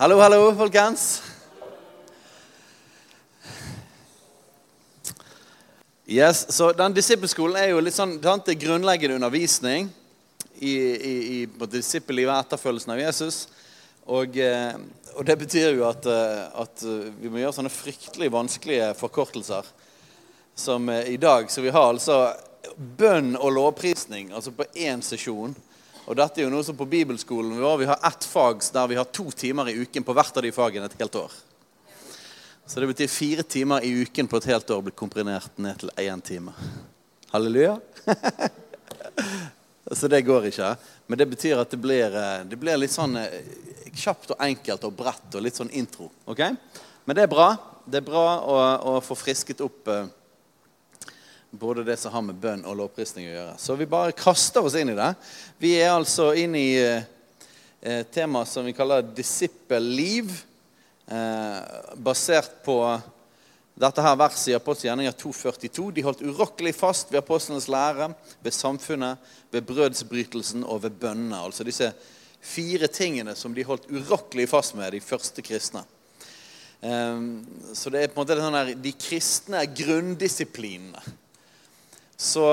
[0.00, 1.22] Hallo, hallo, folkens.
[6.06, 9.90] Yes, så den Disippelskolen er jo litt sånn det grunnleggende undervisning
[10.56, 13.42] i, i, i disippellivet og etterfølgelsen av Jesus.
[14.08, 14.72] Og, eh,
[15.18, 16.86] og det betyr jo at, eh, at
[17.20, 19.68] vi må gjøre sånne fryktelig vanskelige forkortelser.
[20.56, 21.52] Som eh, i dag.
[21.52, 22.22] Så vi har altså
[23.04, 25.52] bønn og lovprisning altså på én sesjon.
[26.06, 28.96] Og dette er jo noe som på bibelskolen vår, Vi har ett fag der vi
[28.96, 31.32] har to timer i uken på hvert av de fagene et helt år.
[32.66, 35.90] Så det betyr fire timer i uken på et helt år blir komprimert ned til
[35.96, 36.52] én time.
[37.32, 37.80] Halleluja.
[39.90, 40.76] Så det går ikke.
[41.06, 43.42] Men det betyr at det blir, eh, det blir litt sånn eh,
[43.90, 46.10] kjapt og enkelt og bredt og litt sånn intro.
[46.30, 46.44] ok?
[47.04, 47.48] Men det er bra.
[47.90, 48.56] Det er bra å,
[48.92, 50.06] å få frisket opp eh,
[51.50, 53.54] både det som har med bønn og lovprisning å gjøre.
[53.58, 55.10] Så vi bare kaster oss inn i det.
[55.58, 57.02] Vi er altså inn i eh,
[57.80, 60.30] et tema som vi kaller disippelliv.
[61.10, 61.58] Eh,
[61.98, 62.78] basert på
[63.80, 65.86] dette her verset i Apostelens gjerninger 2,42.
[65.96, 68.10] De holdt urokkelig fast ved apostlenes lære,
[68.44, 71.40] ved samfunnet, ved brødsbrytelsen og ved bønnene.
[71.40, 71.88] Altså disse
[72.40, 75.82] fire tingene som de holdt urokkelig fast med, de første kristne.
[76.80, 77.42] Um,
[77.76, 81.02] så det er på en måte sånn her, de kristne grunndisiplinene
[82.20, 82.46] så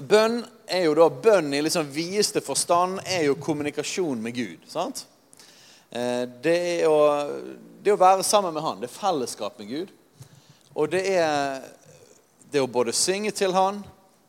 [0.00, 4.64] bønn er jo da bønn i liksom videste forstand er jo kommunikasjon med Gud.
[4.70, 5.04] sant?
[5.90, 6.96] Eh, det er, å,
[7.84, 8.80] det er å være sammen med Han.
[8.80, 9.92] Det er fellesskap med Gud.
[10.74, 11.60] Og det er
[12.50, 13.82] det å både synge til Han,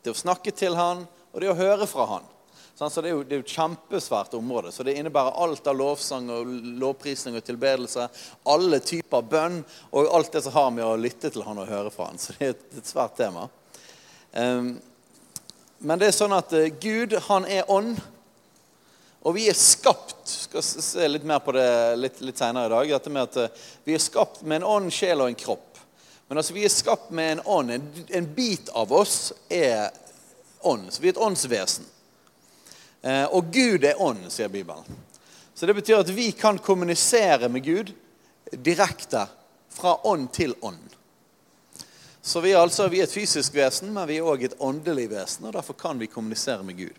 [0.04, 2.28] det å snakke til Han, og det å høre fra Han.
[2.78, 4.68] Så det er, jo, det er jo et kjempesvært område.
[4.72, 8.04] Så det innebærer alt av lovsang og lovprisning og tilbedelse.
[8.52, 9.62] Alle typer bønn
[9.96, 12.20] og alt det som har med å lytte til han og høre fra han.
[12.20, 13.46] Så det er et, et svært tema.
[14.36, 14.74] Um,
[15.88, 17.96] men det er sånn at uh, Gud, han er ånd.
[19.24, 22.94] Og vi er skapt skal se litt mer på det litt, litt senere i dag.
[22.98, 25.80] dette med at uh, Vi er skapt med en ånd, sjel og en kropp.
[26.28, 27.72] Men altså, vi er skapt med en ånd.
[27.72, 29.88] En, en bit av oss er
[30.60, 30.90] ånd.
[30.92, 31.95] Så vi er et åndsvesen.
[33.02, 34.84] Eh, og Gud er ånd, sier Bibelen.
[35.54, 37.92] Så det betyr at vi kan kommunisere med Gud
[38.52, 39.26] direkte
[39.72, 40.82] fra ånd til ånd.
[42.26, 45.06] Så vi er altså vi er et fysisk vesen, men vi er òg et åndelig
[45.12, 45.46] vesen.
[45.46, 46.96] og Derfor kan vi kommunisere med Gud.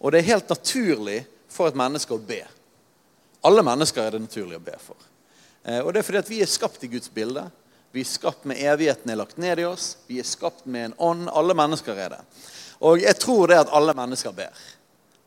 [0.00, 2.42] Og det er helt naturlig for et menneske å be.
[3.44, 4.98] Alle mennesker er det naturlig å be for.
[5.62, 7.46] Eh, og det er fordi at vi er skapt i Guds bilde.
[7.94, 9.92] Vi er skapt med evigheten er lagt ned i oss.
[10.08, 11.28] Vi er skapt med en ånd.
[11.30, 12.22] Alle mennesker er det.
[12.82, 14.64] Og jeg tror det at alle mennesker ber.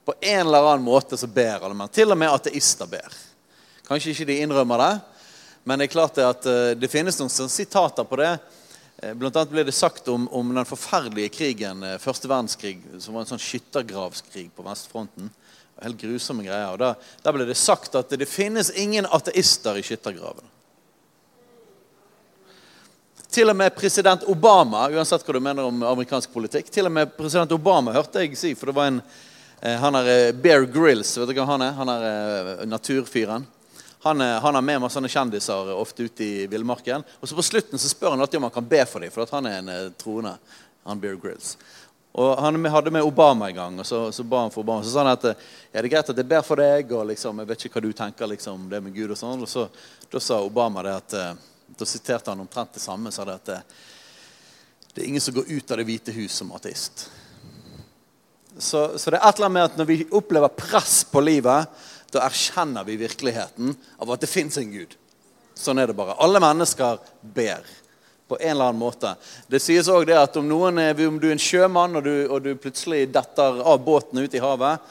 [0.08, 1.90] På en eller annen måte så ber alle menn.
[1.92, 3.16] Til og med ateister ber.
[3.90, 4.94] Kanskje ikke de innrømmer det,
[5.68, 8.30] men det er klart det at eh, det finnes noen sitater på det.
[9.04, 13.18] Eh, blant annet ble det sagt om, om den forferdelige krigen, eh, første verdenskrig, som
[13.18, 15.28] var en sånn skyttergravskrig på vestfronten.
[15.84, 16.72] Helt grusomme greier.
[16.72, 16.94] Og da,
[17.28, 20.56] da, ble det sagt at det finnes ingen ateister i skyttergraven.
[23.28, 27.12] Til og med president Obama uansett hva du mener om amerikansk politikk, til og med
[27.20, 29.04] president Obama hørte jeg si, for det var en
[29.62, 31.72] han er eh, Bear Grills, vet du hva han er?
[31.78, 33.48] Han er eh, naturfyren.
[34.06, 37.04] Han, han har med masse sånne kjendiser ofte ute i villmarken.
[37.20, 39.28] Og så på slutten så spør han alltid om han kan be for dem, for
[39.34, 40.38] han er en troende.
[40.86, 41.58] han Bear Grills.
[42.18, 44.84] Og Han hadde med Obama en gang, og så, så ba han for Obama.
[44.84, 45.36] Så sa han at ja,
[45.74, 47.92] det er greit at jeg ber for deg, og liksom, jeg vet ikke hva du
[47.98, 49.12] tenker liksom, det med Gud.
[49.12, 49.44] og sånn.
[49.44, 49.68] Og så,
[50.10, 51.20] Da sa Obama det at,
[51.78, 53.12] da siterte han omtrent det samme.
[53.12, 53.52] sa det at
[54.94, 57.10] det er ingen som går ut av Det hvite hus som ateist.
[58.60, 61.68] Så, så, det er et eller annet med at når vi opplever press på livet,
[62.14, 64.96] da erkjenner vi virkeligheten av at det fins en Gud.
[65.58, 66.16] Sånn er det bare.
[66.24, 67.66] Alle mennesker ber
[68.28, 69.14] på en eller annen måte.
[69.48, 72.52] Det sies òg at om, er, om, du er en sjømann og du, og du,
[72.60, 74.84] plutselig detter av båten ute i havet,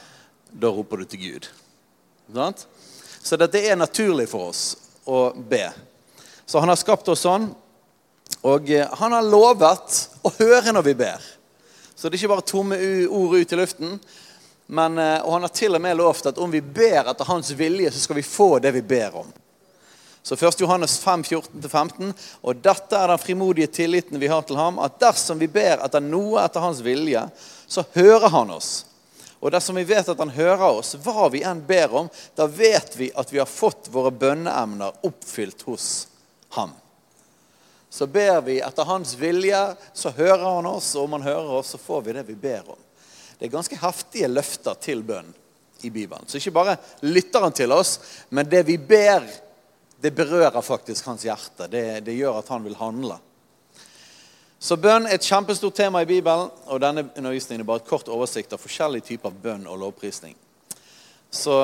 [0.51, 1.51] da roper du til Gud.
[3.23, 4.65] Så dette er naturlig for oss
[5.07, 5.69] å be.
[6.47, 7.51] Så han har skapt oss sånn.
[8.47, 11.23] Og eh, han har lovet å høre når vi ber.
[11.97, 12.77] Så det er ikke bare tomme
[13.09, 13.99] ord ut i luften.
[14.67, 17.53] Men, eh, og han har til og med lovt at om vi ber etter hans
[17.57, 19.31] vilje, så skal vi få det vi ber om.
[20.27, 20.61] Så 1.
[20.61, 22.13] Johannes 5, 14-15.
[22.43, 26.03] Og dette er den frimodige tilliten vi har til ham, at dersom vi ber etter
[26.03, 27.23] noe etter hans vilje,
[27.67, 28.73] så hører han oss.
[29.39, 32.97] Og dersom vi vet at han hører oss, hva vi enn ber om, da vet
[32.99, 36.09] vi at vi har fått våre bønneemner oppfylt hos
[36.59, 36.75] ham.
[37.97, 39.61] Så ber vi etter hans vilje,
[39.97, 42.67] så hører han oss, og om han hører oss, så får vi det vi ber
[42.75, 42.83] om.
[43.39, 45.31] Det er ganske heftige løfter til bønn
[45.81, 46.29] i Bibelen.
[46.29, 46.75] Så ikke bare
[47.09, 47.95] lytter han til oss,
[48.29, 49.25] men det vi ber,
[49.97, 51.71] det berører faktisk hans hjerte.
[51.73, 53.17] Det, det gjør at han vil handle.
[54.61, 58.13] Så bønn er et kjempestort tema i Bibelen, og denne undervisningen er bare et kort
[58.13, 60.37] oversikt av forskjellige typer bønn og lovprisning.
[61.33, 61.57] Så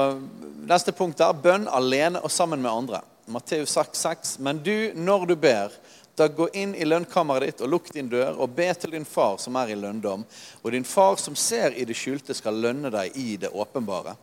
[0.65, 3.05] neste punkt er bønn alene og sammen med andre.
[3.27, 4.39] Matteus 6,6.
[4.41, 5.75] Men du, når du ber,
[6.17, 9.39] da gå inn i lønnkammeret ditt og lukk din dør, og be til din far
[9.41, 10.27] som er i lønndom.
[10.63, 14.15] Og din far som ser i det skjulte, skal lønne deg i det åpenbare.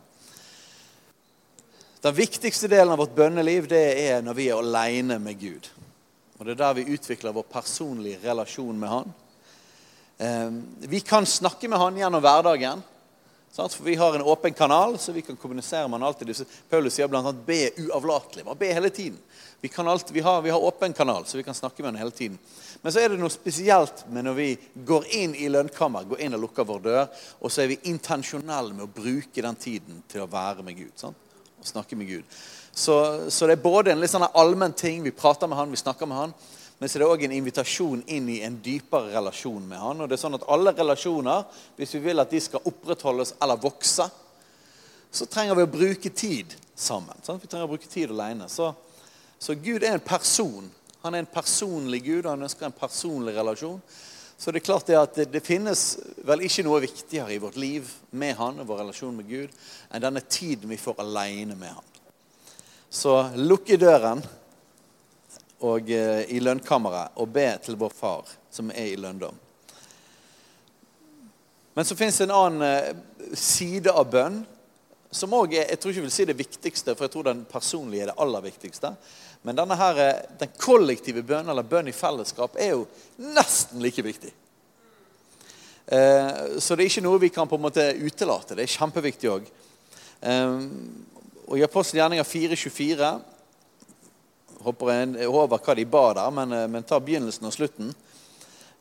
[2.00, 5.66] Den viktigste delen av vårt bønneliv det er når vi er aleine med Gud.
[6.38, 9.12] Og Det er der vi utvikler vår personlige relasjon med Han.
[10.18, 12.82] Ehm, vi kan snakke med Han gjennom hverdagen.
[13.52, 16.46] For Vi har en åpen kanal, så vi kan kommunisere med han alltid.
[16.70, 18.44] Paulus sier bl.a.: be uavlatelig.
[18.44, 19.18] Bare be hele tiden.
[19.60, 22.10] Vi, alltid, vi, har, vi, har, åpen kanal, så vi kan snakke med han hele
[22.10, 22.38] tiden.
[22.82, 24.46] Men så er det noe spesielt med når vi
[24.88, 27.10] går inn i lønnkammer, går inn og lukker vår dør,
[27.40, 30.94] og så er vi intensjonelle med å bruke den tiden til å være med Gud.
[30.96, 31.28] Sant?
[31.60, 32.40] Og snakke med Gud.
[32.72, 32.96] Så,
[33.28, 36.08] så, det er både en litt sånn allmenn ting, vi prater med han, vi snakker
[36.08, 36.34] med han,
[36.80, 39.98] men så er det òg en invitasjon inn i en dypere relasjon med han.
[40.00, 41.42] Og det er sånn at alle relasjoner,
[41.76, 44.06] hvis vi vil at de skal opprettholdes eller vokse,
[45.12, 47.20] så trenger vi å bruke tid sammen.
[47.26, 47.42] Sant?
[47.42, 48.48] Vi trenger å bruke tid alene.
[48.48, 48.70] Så,
[49.40, 50.70] så Gud er en person.
[51.00, 53.80] Han er en personlig Gud, han ønsker en personlig relasjon.
[54.36, 55.82] Så det er klart det at det, det, finnes
[56.28, 59.52] vel ikke noe viktigere i vårt liv med han og vår relasjon med Gud
[59.92, 61.88] enn denne tiden vi får alene med han.
[62.88, 64.22] Så lukk i døren
[65.60, 69.36] og, eh, i lønnkammeret og be til vår far som er i lønndom.
[71.76, 74.42] Men så fins en annen eh, side av bønn
[75.10, 78.40] som òg er Jeg tror det viktigste, for jeg tror den personlige er det aller
[78.40, 78.94] viktigste.
[79.42, 82.86] Men denne her, eh, den kollektive bønnen, eller bønn i fellesskap, er jo
[83.18, 84.32] nesten like viktig.
[85.90, 88.54] Så det er ikke noe vi kan på en måte utelate.
[88.54, 89.48] Det er kjempeviktig òg.
[91.50, 93.08] Og I Apostelgjerninga 4.24
[94.62, 97.94] hopper jeg over hva de ba der, men, eh, men tar begynnelsen og slutten.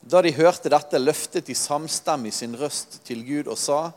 [0.01, 3.91] Da de hørte dette, løftet de samstemmig sin røst til Gud og sa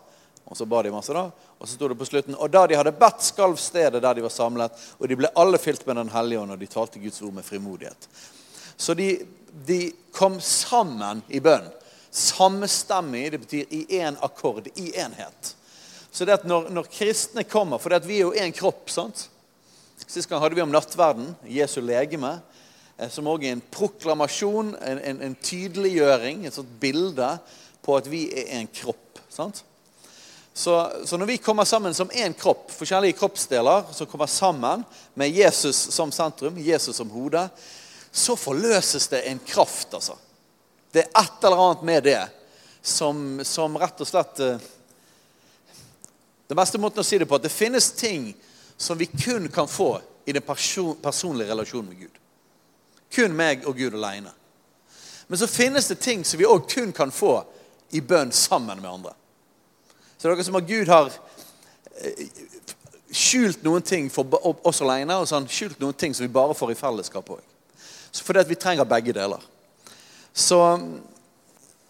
[0.50, 1.28] Og så ba de masse, da.
[1.58, 4.24] Og så sto det på slutten Og da de hadde bedt, skalv stedet der de
[4.24, 7.22] var samlet, og de ble alle fylt med Den hellige ånd, og de talte Guds
[7.22, 8.08] ord med frimodighet.
[8.76, 9.14] Så de,
[9.66, 9.80] de
[10.12, 11.68] kom sammen i bønn.
[12.12, 15.54] Samstemmig, det betyr i én akkord, i enhet.
[16.12, 18.90] Så det at når, når kristne kommer For vi er jo én kropp.
[18.90, 19.28] sant?
[20.06, 22.40] Sist gang hadde vi om nattverden, Jesu legeme,
[22.98, 27.28] eh, som òg er en proklamasjon, en, en, en, tydeliggjøring, et sånt bilde
[27.82, 29.22] på at vi er en kropp.
[29.32, 29.62] sant?
[30.54, 34.84] Så, så, når vi kommer sammen som én kropp, forskjellige kroppsdeler som kommer sammen
[35.14, 37.46] med Jesus som sentrum, Jesus som hode,
[38.12, 40.18] så forløses det en kraft, altså.
[40.92, 42.20] Det er et eller annet med det
[42.82, 44.58] som, som rett og slett eh,
[46.50, 48.26] Den beste måten å si det på at det finnes ting
[48.76, 49.94] som vi kun kan få
[50.28, 52.18] i den person, personlige relasjonen med Gud.
[53.14, 54.34] Kun meg og Gud alene.
[55.32, 57.38] Men så finnes det ting som vi òg kun kan få
[57.96, 59.14] i bønn sammen med andre.
[60.22, 61.08] Så det er som at Gud har
[61.98, 62.26] eh,
[63.10, 66.30] skjult noen ting for oss alene, og så har han skjult noen ting som vi
[66.30, 67.40] bare får i fellesskap òg.
[68.22, 69.42] Fordi at vi trenger begge deler.
[70.30, 70.60] Så,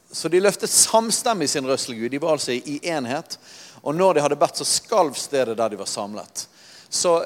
[0.09, 2.09] så de løftet samstemmig sin røst til Gud.
[2.15, 3.37] De var altså i enhet.
[3.83, 6.47] Og når de hadde bedt, så skalv stedet der de var samlet.
[6.89, 7.19] Så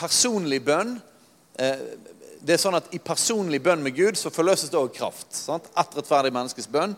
[0.00, 0.96] personlig bønn
[1.60, 1.84] eh,
[2.40, 5.28] det er sånn at I personlig bønn med Gud så forløses det òg kraft.
[5.36, 5.68] Sant?
[5.76, 6.96] Ett rettferdig menneskes bønn.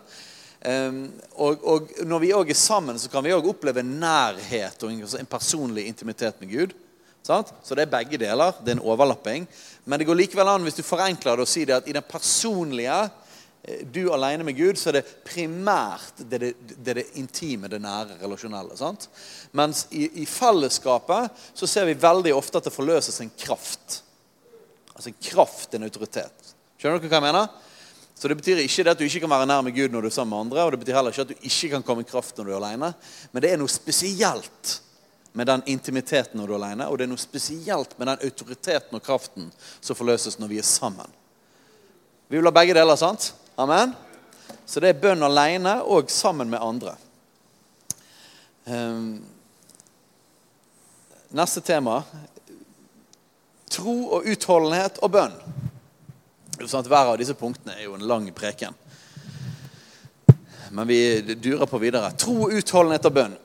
[0.65, 1.03] Um,
[1.37, 5.29] og, og, når vi òg er sammen, så kan vi òg oppleve nærhet og en
[5.29, 6.75] personlig intimitet med Gud.
[7.27, 8.55] Så det er begge deler.
[8.63, 9.45] Det er en overlapping.
[9.85, 12.05] Men det går likevel an hvis du forenkler det og sier det at i den
[12.07, 13.01] personlige
[13.67, 17.81] Eh, du alene med Gud, så er det primært det, det, det, det intime, det
[17.83, 18.77] nære, relasjonelle.
[18.79, 19.09] Sant?
[19.57, 24.01] Mens i, i, fellesskapet så ser vi veldig ofte at det forløses en kraft.
[24.95, 26.53] Altså en kraft, en autoritet.
[26.77, 27.66] Skjønner dere hva jeg mener?
[28.17, 30.07] Så Det betyr ikke det at du ikke kan være nær med Gud når du
[30.07, 30.63] er sammen med andre.
[30.63, 32.57] og det betyr heller ikke at du ikke kan komme i kraft når du er
[32.57, 32.93] alene.
[33.31, 34.81] Men det er noe spesielt
[35.37, 38.97] med den intimiteten når du er alene, og det er noe spesielt med den autoriteten
[38.97, 41.13] og kraften som forløses når vi er sammen.
[42.27, 43.33] Vi vil ha begge deler, sant?
[43.55, 43.93] Amen?
[44.65, 46.95] Så det er bønn alene og sammen med andre.
[48.65, 49.21] Um,
[51.37, 52.01] neste tema
[53.69, 55.37] tro og utholdenhet og bønn.
[56.65, 58.73] Sånn hver av disse punktene er jo en lang preken.
[60.73, 62.09] Men vi durer på videre.
[62.17, 63.35] Tro, utholdenhet og bønn.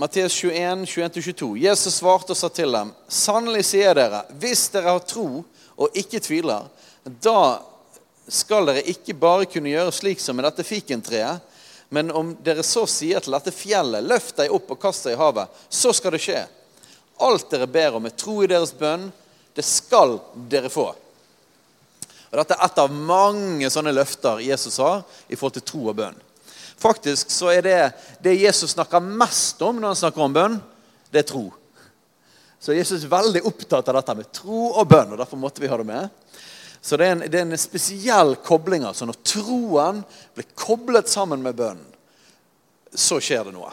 [0.00, 1.48] Matteus 21, 21-22.
[1.62, 5.44] Jesus svarte og sa til dem.: Sannelig sier dere, hvis dere har tro
[5.80, 6.66] og ikke tviler,
[7.04, 7.62] da
[8.30, 11.40] skal dere ikke bare kunne gjøre slik som med dette fikentreet,
[11.90, 15.20] men om dere så sier til dette fjellet, løft deg opp og kast deg i
[15.20, 16.44] havet, så skal det skje.
[17.20, 19.08] Alt dere ber om er tro i deres bønn,
[19.56, 20.92] det skal dere få.
[22.30, 25.96] Og Dette er et av mange sånne løfter Jesus har i forhold til tro og
[25.98, 26.18] bønn.
[26.80, 27.78] Faktisk så er det
[28.22, 30.60] det Jesus snakker mest om når han snakker om bønn,
[31.10, 31.48] det er tro.
[32.60, 35.68] Så Jesus er veldig opptatt av dette med tro og bønn, og derfor måtte vi
[35.68, 36.08] ha det med.
[36.80, 38.86] Så det er en, det er en spesiell kobling.
[38.88, 40.02] altså Når troen
[40.36, 41.86] blir koblet sammen med bønnen,
[42.94, 43.70] så skjer det noe.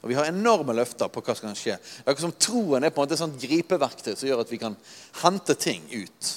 [0.00, 1.76] Og Vi har enorme løfter på hva som kan skje.
[1.76, 4.52] Det er akkurat som Troen er på en måte et sånt gripeverktøy som gjør at
[4.52, 4.76] vi kan
[5.20, 6.30] hente ting ut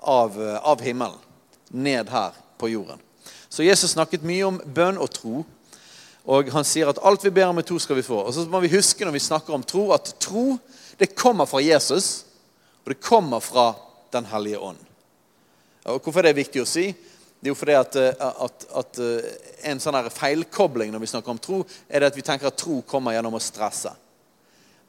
[0.00, 1.18] av, av himmelen
[1.70, 3.00] ned her på jorden.
[3.48, 5.42] Så Jesus snakket mye om bønn og tro.
[6.30, 8.20] Og han sier at alt vi ber om i tro, skal vi få.
[8.26, 10.54] Og så må vi huske når vi snakker om tro, at tro
[11.00, 12.26] det kommer fra Jesus,
[12.84, 13.72] og det kommer fra
[14.10, 14.78] Den hellige ånd.
[15.86, 16.88] Og Hvorfor det viktig å si?
[16.90, 19.28] Det er jo fordi at, eh, at, at eh,
[19.70, 22.80] En sånn feilkobling når vi snakker om tro, er det at vi tenker at tro
[22.82, 23.92] kommer gjennom å stresse.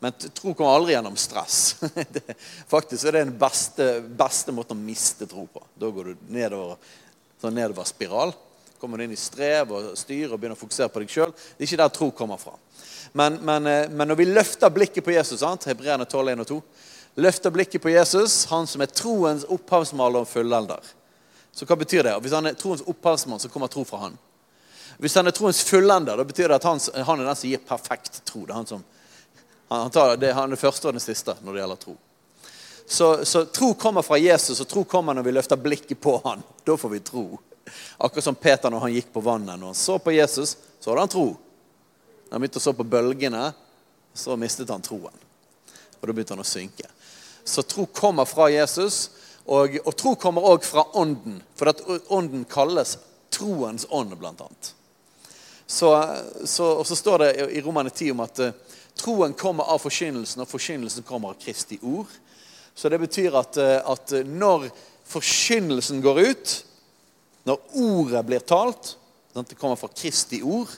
[0.01, 1.75] Men tro kommer aldri gjennom stress.
[2.73, 5.61] Faktisk er det den beste, beste måten å miste tro på.
[5.77, 6.79] Da går du nedover,
[7.41, 8.33] sånn nedover spiral.
[8.81, 11.35] Kommer du inn i strev og styr og begynner å fokusere på deg sjøl.
[11.35, 12.55] Det er ikke der tro kommer fra.
[13.13, 16.63] Men, men, eh, men når vi løfter blikket på Jesus, Hebreerne 12, 1 og 2
[17.21, 20.85] Løfter blikket på Jesus, han som er troens opphavsmaler og fullelder.
[21.51, 22.13] Så hva betyr det?
[22.23, 24.15] Hvis han er troens opphavsmann, så kommer tro fra han.
[25.01, 27.63] Hvis han er troens fullender, da betyr det at han, han er den som gir
[27.67, 28.45] perfekt tro.
[28.45, 28.85] Det er han som
[29.77, 31.93] han, tar, det, han er det første og den siste når det gjelder tro.
[32.91, 36.41] Så, så, tro kommer fra Jesus, og tro kommer når vi løfter blikket på han.
[36.67, 37.23] Da får vi tro.
[37.97, 39.59] Akkurat som Peter når han gikk på vannet.
[39.59, 41.27] Når han så på Jesus, så hadde han tro.
[41.31, 43.45] Når han begynte å så på bølgene,
[44.13, 45.23] så mistet han troen.
[46.01, 46.89] Og da begynte han å synke.
[47.47, 49.05] Så tro kommer fra Jesus,
[49.45, 51.39] og, og tro kommer òg fra Ånden.
[51.55, 51.79] For at
[52.11, 52.97] Ånden kalles
[53.31, 54.73] troens ånd, blant annet.
[55.63, 55.93] Så,
[56.43, 58.43] så, og så står det i Romane 10 om at
[58.99, 62.11] Troen kommer av forkynnelsen, og forkynnelsen kommer av Kristi ord.
[62.75, 64.69] Så det betyr at, eh, at når
[65.11, 66.53] forkynnelsen går ut,
[67.47, 68.95] når ordet blir talt,
[69.33, 70.69] sånn det kommer fra Kristi ord,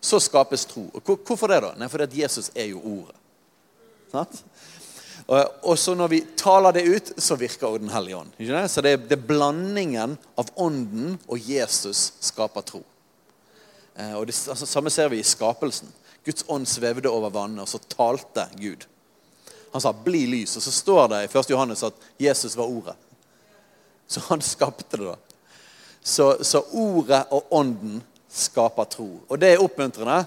[0.00, 0.86] så skapes tro.
[0.94, 1.74] Og hvorfor det, da?
[1.76, 3.16] Nei, Fordi at Jesus er jo ordet.
[4.12, 4.42] Sånn?
[5.26, 8.34] Og så når vi taler det ut, så virker også Den hellige ånd.
[8.70, 12.82] Så det er, det er, blandingen av Ånden og Jesus skaper tro.
[13.96, 15.90] Eh, og det altså, Samme ser vi i skapelsen.
[16.26, 18.86] Guds ånd svevde over vannet, og så talte Gud.
[19.72, 21.50] Han sa 'bli lys', og så står det i 1.
[21.50, 22.96] Johannes at Jesus var ordet.
[24.06, 25.16] Så han skapte det, da.
[26.02, 29.20] Så, så ordet og ånden skaper tro.
[29.28, 30.24] Og det er oppmuntrende.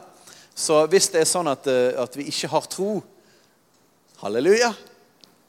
[0.56, 3.04] Så hvis det er sånn at, eh, at vi ikke har tro,
[4.20, 4.74] halleluja,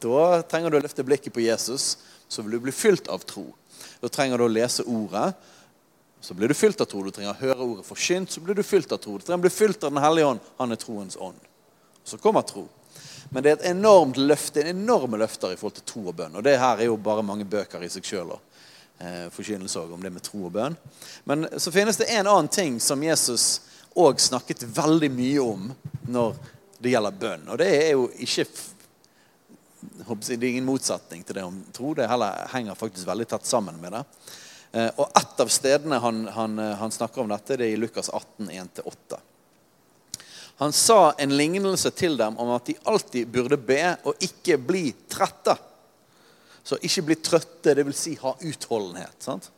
[0.00, 1.96] da trenger du å løfte blikket på Jesus,
[2.28, 3.48] så vil du bli fylt av tro.
[4.00, 5.32] Da trenger du å lese ordet,
[6.20, 7.02] så blir du fylt av tro.
[7.02, 9.16] Du trenger å høre ordet forkynt, så blir du fylt av tro.
[9.16, 10.52] Du trenger å bli fylt av Den hellige ånd.
[10.58, 11.38] Han er troens ånd.
[12.04, 12.66] Så kommer tro.
[13.30, 16.36] Men det er et enormt løfte, en enorme løfter i forhold til tro og bønn.
[16.36, 18.34] Og det her er jo bare mange bøker i seg sjøl.
[18.98, 20.76] Eh, forkynnelse om det med tro og bønn.
[21.24, 23.62] Men så finnes det en annen ting som Jesus
[23.96, 25.70] òg snakket veldig mye om
[26.10, 26.36] når
[26.82, 27.48] det gjelder bønn.
[27.48, 28.46] Og det er jo ikke
[29.80, 31.94] Det er ingen motsetning til det om tro.
[31.94, 34.02] Det heller henger faktisk veldig tett sammen med det.
[34.72, 37.80] Eh, og ett av stedene han, han, eh, han, snakker om dette, det er i
[37.80, 39.18] Lukas 18, 1-8.
[40.60, 44.90] Han sa en lignelse til dem om at de alltid burde be og ikke bli
[45.08, 45.56] trette.
[46.62, 47.96] Så ikke bli trøtte, dvs.
[47.96, 49.16] Si ha utholdenhet.
[49.24, 49.48] Sant?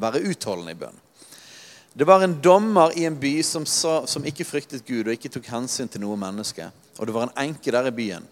[0.00, 1.02] Være utholdende i bønn.
[1.96, 5.32] Det var en dommer i en by som, sa, som ikke fryktet Gud og ikke
[5.32, 6.68] tok hensyn til noe menneske.
[7.00, 8.24] Og det var en enke der i byen.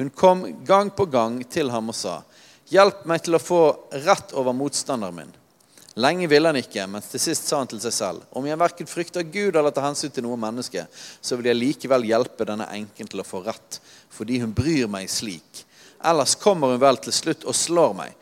[0.00, 2.22] Hun kom gang på gang til ham og sa,
[2.70, 3.62] 'Hjelp meg til å få
[4.06, 5.39] rett over motstanderen min.'
[6.00, 8.88] Lenge ville han ikke, men til sist sa han til seg selv.: Om jeg verken
[8.88, 10.86] frykter Gud eller tar hensyn til noe menneske,
[11.20, 13.80] så vil jeg likevel hjelpe denne enken til å få rett,
[14.14, 15.64] fordi hun bryr meg slik.
[16.00, 18.14] Ellers kommer hun vel til slutt og slår meg.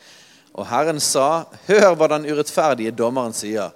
[0.59, 3.71] Og Herren sa, hør hva den urettferdige dommeren sier.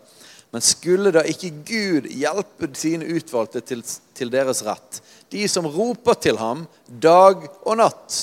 [0.52, 3.84] Men skulle da ikke Gud hjelpe sine utvalgte til,
[4.16, 4.98] til deres rett,
[5.32, 8.18] de som roper til ham dag og natt?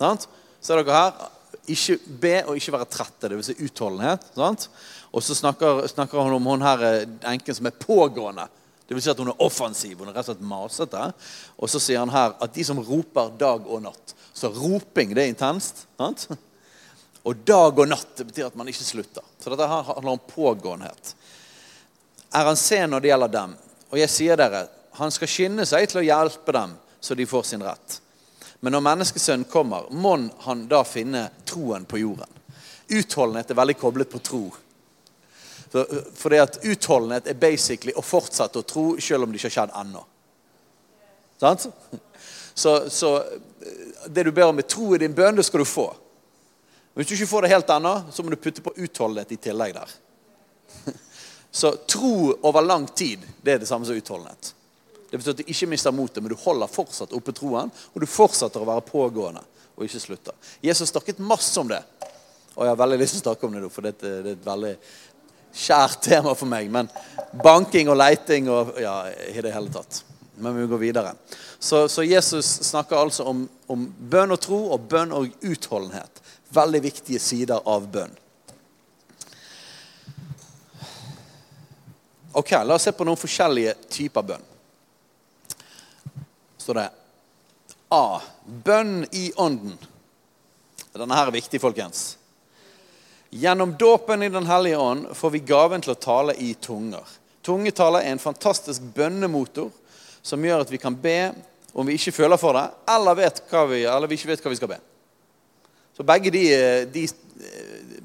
[0.00, 0.28] Sant?
[0.62, 1.26] Ser dere her?
[1.72, 4.28] Ikke be og ikke være trette, vil Si utholdenhet.
[4.34, 4.68] Sant?
[5.12, 8.46] Og så snakker, snakker han om hun her eh, enken som er pågående.
[8.86, 9.98] Det vil si at hun er offensiv.
[9.98, 11.06] hun er rett og slett masete.
[11.58, 15.24] Og så sier han her at de som roper dag og natt Så roping, det
[15.24, 15.86] er intenst.
[15.96, 16.28] Sant?
[17.26, 19.24] Og dag og natt det betyr at man ikke slutter.
[19.40, 21.14] Så dette her handler om pågåenhet.
[22.30, 23.56] Er han sen når det gjelder dem?
[23.90, 24.66] Og jeg sier dere,
[24.98, 27.98] han skal skynde seg til å hjelpe dem, så de får sin rett.
[28.60, 30.14] Men når menneskesønnen kommer, må
[30.46, 32.30] han da finne troen på jorden.
[32.88, 34.44] Utholdenhet er veldig koblet på tro.
[35.72, 39.56] For det at utholdenhet er basically å fortsette å tro selv om det ikke har
[39.58, 40.02] skjedd ennå.
[41.40, 41.66] Sant?
[42.54, 43.10] Så, så,
[44.08, 45.90] det du ber om er tro i din bønn, det skal du få.
[46.96, 49.76] Hvis du ikke får det helt ennå, så må du putte på utholdenhet i tillegg
[49.76, 49.96] der.
[51.56, 54.50] Så tro over lang tid, det er det samme som utholdenhet.
[55.10, 58.08] Det betyr at du ikke mister motet, men du holder fortsatt oppe troen, og du
[58.10, 59.44] fortsetter å være pågående.
[59.76, 60.32] og ikke slutter.
[60.64, 61.82] Jesus snakket masse om det.
[62.54, 64.46] Og jeg har veldig lyst til å snakke om det nå, for det, er et
[64.46, 64.72] veldig
[65.52, 66.70] kjært tema for meg.
[66.72, 66.88] Men
[67.44, 70.00] banking og leiting og Ja, i det hele tatt.
[70.40, 71.12] Men vi må gå videre.
[71.58, 76.22] Så, så Jesus snakker altså om, om bønn og tro og bønn og utholdenhet.
[76.56, 78.12] Veldig viktige sider av bønn.
[82.36, 84.52] Ok, La oss se på noen forskjellige typer bønn.
[86.66, 86.88] Så det
[87.94, 88.20] A.
[88.44, 89.76] Bønn i ånden.
[90.96, 92.16] Denne her er viktig, folkens.
[93.30, 97.04] Gjennom dåpen i Den hellige ånd får vi gaven til å tale i tunger.
[97.46, 99.70] Tungetale er en fantastisk bønnemotor
[100.26, 101.30] som gjør at vi kan be
[101.76, 104.72] om vi ikke føler for det, eller, vi, eller vi ikke vet hva vi skal
[104.72, 104.80] be.
[105.94, 106.42] Så begge de,
[106.90, 107.04] de,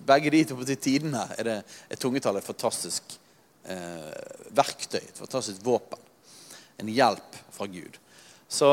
[0.05, 1.57] begge de tidene er, det,
[1.89, 3.17] er tungetallet et fantastisk
[3.65, 4.13] eh,
[4.53, 6.03] verktøy, et fantastisk våpen.
[6.83, 8.00] En hjelp fra Gud.
[8.51, 8.67] Så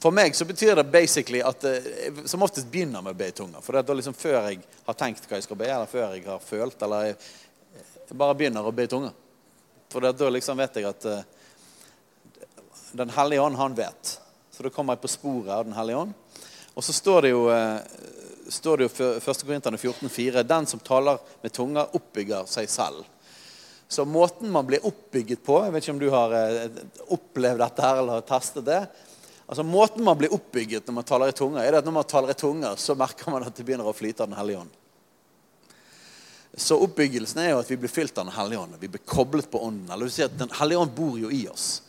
[0.00, 3.30] for meg så betyr det basically at jeg eh, som oftest begynner med å be
[3.30, 3.62] i tunga.
[3.64, 6.14] For det er da liksom før jeg har tenkt hva jeg skal be, eller før
[6.16, 7.16] jeg har følt, eller jeg,
[8.08, 9.12] jeg bare begynner å be i tunga.
[9.92, 11.20] For det, er da liksom vet jeg at uh,
[12.96, 14.16] Den hellige ånd, han vet.
[14.50, 16.14] Så da kommer jeg på sporet av Den hellige ånd.
[16.74, 19.44] Og så står det jo, uh, står det jo 1.
[19.46, 23.06] Korinterne 14,4.: Den som taler med tunga, oppbygger seg selv.
[23.88, 26.32] Så måten man blir oppbygget på Jeg vet ikke om du har
[27.14, 28.80] opplevd dette her eller testet det.
[29.46, 32.08] Altså Måten man blir oppbygget når man taler i tunger, er det at når man
[32.10, 34.74] taler i tunger, så merker man at det begynner å flyte av Den hellige ånd.
[36.56, 38.78] Så oppbyggelsen er jo at vi blir fylt av Den hellige ånd.
[38.80, 39.90] Vi blir koblet på ånden.
[39.92, 41.82] Eller du sier at Den hellige ånd bor jo i oss.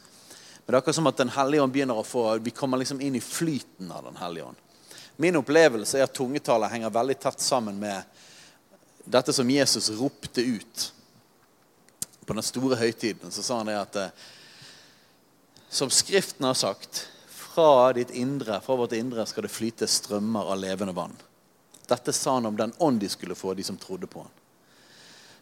[0.59, 3.01] Men det er akkurat som at Den hellige ånd begynner å få, vi kommer liksom
[3.01, 4.61] inn i flyten av Den hellige ånd.
[5.17, 8.05] Min opplevelse er at tungetallet henger veldig tett sammen med
[9.07, 10.91] dette som Jesus ropte ut
[12.27, 13.31] på den store høytiden.
[13.31, 14.25] Så sa han det at eh,
[15.69, 20.59] som Skriften har sagt fra ditt indre, fra vårt indre skal det flyte strømmer av
[20.59, 21.15] levende vann.
[21.87, 24.33] Dette sa han om den ånd de skulle få, de som trodde på han.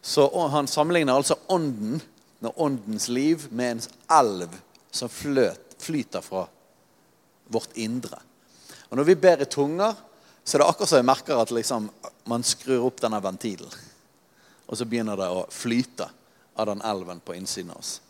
[0.02, 2.02] Så Han sammenligner altså ånden
[2.40, 3.82] med åndens liv med en
[4.20, 4.58] elv
[4.92, 6.46] som fløt, flyter fra
[7.48, 8.20] vårt indre.
[8.90, 9.96] Og Når vi ber i tunger,
[10.44, 11.90] så er det akkurat som jeg merker at liksom,
[12.30, 13.72] man skrur opp denne ventilen.
[14.70, 16.08] Og så begynner det å flyte
[16.56, 18.02] av den elven på innsiden av oss.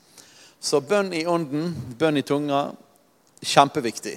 [0.60, 2.67] Så bønn i ånden, bønn i tunga,
[3.45, 4.15] Kjempeviktig.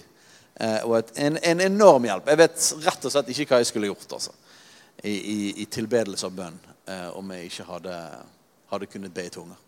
[0.54, 2.30] Eh, og et, en, en, enorm hjelp.
[2.32, 4.32] Jeg vet rett og slett ikke hva jeg skulle gjort altså,
[5.02, 6.56] i, i, i tilbedelse av bønn
[6.88, 7.96] eh, om jeg ikke hadde,
[8.72, 9.58] hadde kunnet be i tunga.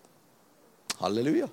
[1.03, 1.49] Halleluja.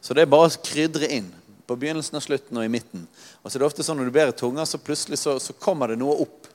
[0.00, 1.30] Så det er bare å krydre inn
[1.64, 3.06] på begynnelsen og slutten og i midten.
[3.42, 5.54] Og så er det ofte sånn Når du ber i tunga, så plutselig så, så,
[5.56, 6.50] kommer det noe opp.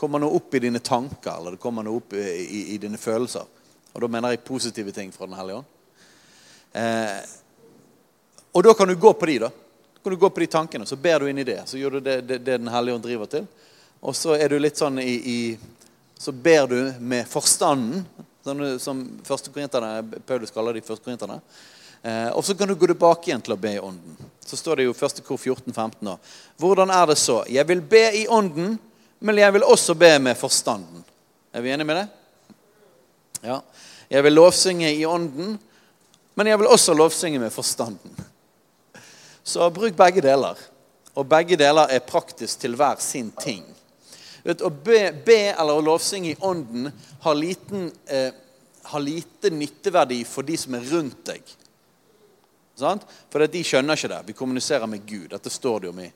[0.00, 2.98] Kommer noe opp i dine tanker, eller det kommer noe opp i, i, i dine
[2.98, 3.46] følelser.
[3.92, 5.66] Og da mener jeg positive ting fra Den hellige ånd.
[6.72, 7.18] Eh,
[8.52, 9.50] og da kan du gå på de, da.
[10.02, 11.62] kan du gå på de tankene, Så ber du inn i det.
[11.66, 13.46] Så gjør du det, det, det Den hellige ånd driver til.
[14.00, 15.58] Og så er du litt sånn i, i
[16.18, 18.04] Så ber du med forstanden,
[18.44, 19.50] sånn, som første
[20.26, 21.40] Paulus kaller de første korinterne.
[22.02, 24.16] Eh, og så kan du gå tilbake igjen til å be i ånden.
[24.44, 26.16] Så står det jo første kor 14-15 nå.
[26.58, 27.42] Hvordan er det så?
[27.48, 28.78] Jeg vil be i ånden,
[29.20, 31.04] men jeg vil også be med forstanden.
[31.52, 32.06] Er vi enige med det?
[33.44, 33.60] Ja.
[34.10, 35.58] Jeg vil lovsynge i ånden,
[36.34, 38.16] men jeg vil også lovsynge med forstanden.
[39.42, 40.58] Så bruk begge deler.
[41.14, 43.64] Og begge deler er praktisk til hver sin ting.
[44.44, 46.88] Vet, å be, be, eller å lovsynge i ånden
[47.20, 48.30] har, liten, eh,
[48.92, 51.56] har lite nytteverdi for de som er rundt deg.
[52.80, 53.04] Sant?
[53.28, 54.22] For de skjønner ikke det.
[54.30, 55.28] Vi kommuniserer med Gud.
[55.34, 56.08] Dette står det om i,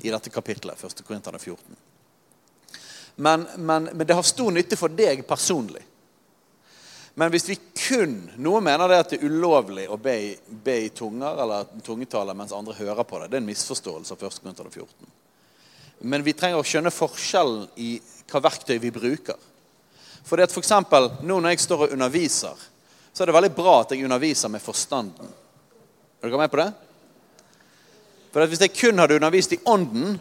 [0.00, 0.80] i dette kapittelet.
[0.80, 1.04] 1.
[1.04, 1.76] Korinterne 14.
[3.18, 5.82] Men, men, men det har stor nytte for deg personlig.
[7.18, 10.90] Men hvis vi kun Noen mener det at det er ulovlig å be, be i
[10.94, 13.26] tunger eller tungetaler mens andre hører på det.
[13.32, 14.36] Det er en misforståelse av 1.
[14.44, 15.08] Korinter 14.
[16.06, 17.96] Men vi trenger å skjønne forskjellen i
[18.30, 19.34] hva verktøy vi bruker.
[20.22, 22.62] For det at for eksempel, nå når jeg står og underviser,
[23.10, 25.34] så er det veldig bra at jeg underviser med forstanden.
[26.22, 26.68] Er dere med på det?
[28.30, 30.20] For Hvis jeg kun hadde undervist i ånden,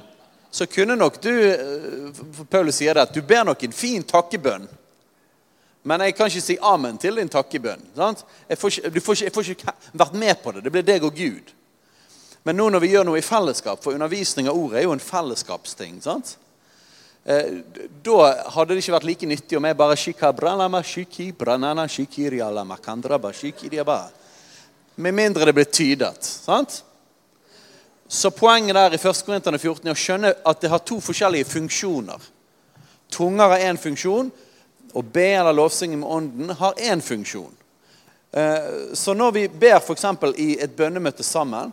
[0.50, 4.66] så kunne nok du eh, Paulus sier det, at du ber nok en fin takkebønn
[5.88, 7.86] men jeg kan ikke si amen til din takkebønn.
[7.96, 10.64] Jeg får, ikke, får ikke, jeg får ikke vært med på det.
[10.66, 11.54] Det blir deg og Gud.
[12.44, 15.04] Men nå når vi gjør noe i fellesskap, for undervisning av ordet er jo en
[15.04, 16.34] fellesskapsting sant?
[17.28, 17.60] Eh,
[18.04, 18.18] da
[18.56, 19.98] hadde det ikke vært like nyttig om jeg bare
[24.96, 26.24] Med mindre det blir tydet.
[26.24, 26.84] sant?
[28.08, 29.24] Så poenget der i 1.
[29.28, 32.20] Korinterne 14 er å skjønne at det har to forskjellige funksjoner.
[33.12, 34.32] Tunger har én funksjon,
[34.94, 37.54] å be eller lovsynge med Ånden har én funksjon.
[38.32, 40.06] Eh, så når vi ber f.eks.
[40.36, 41.72] i et bønnemøte sammen,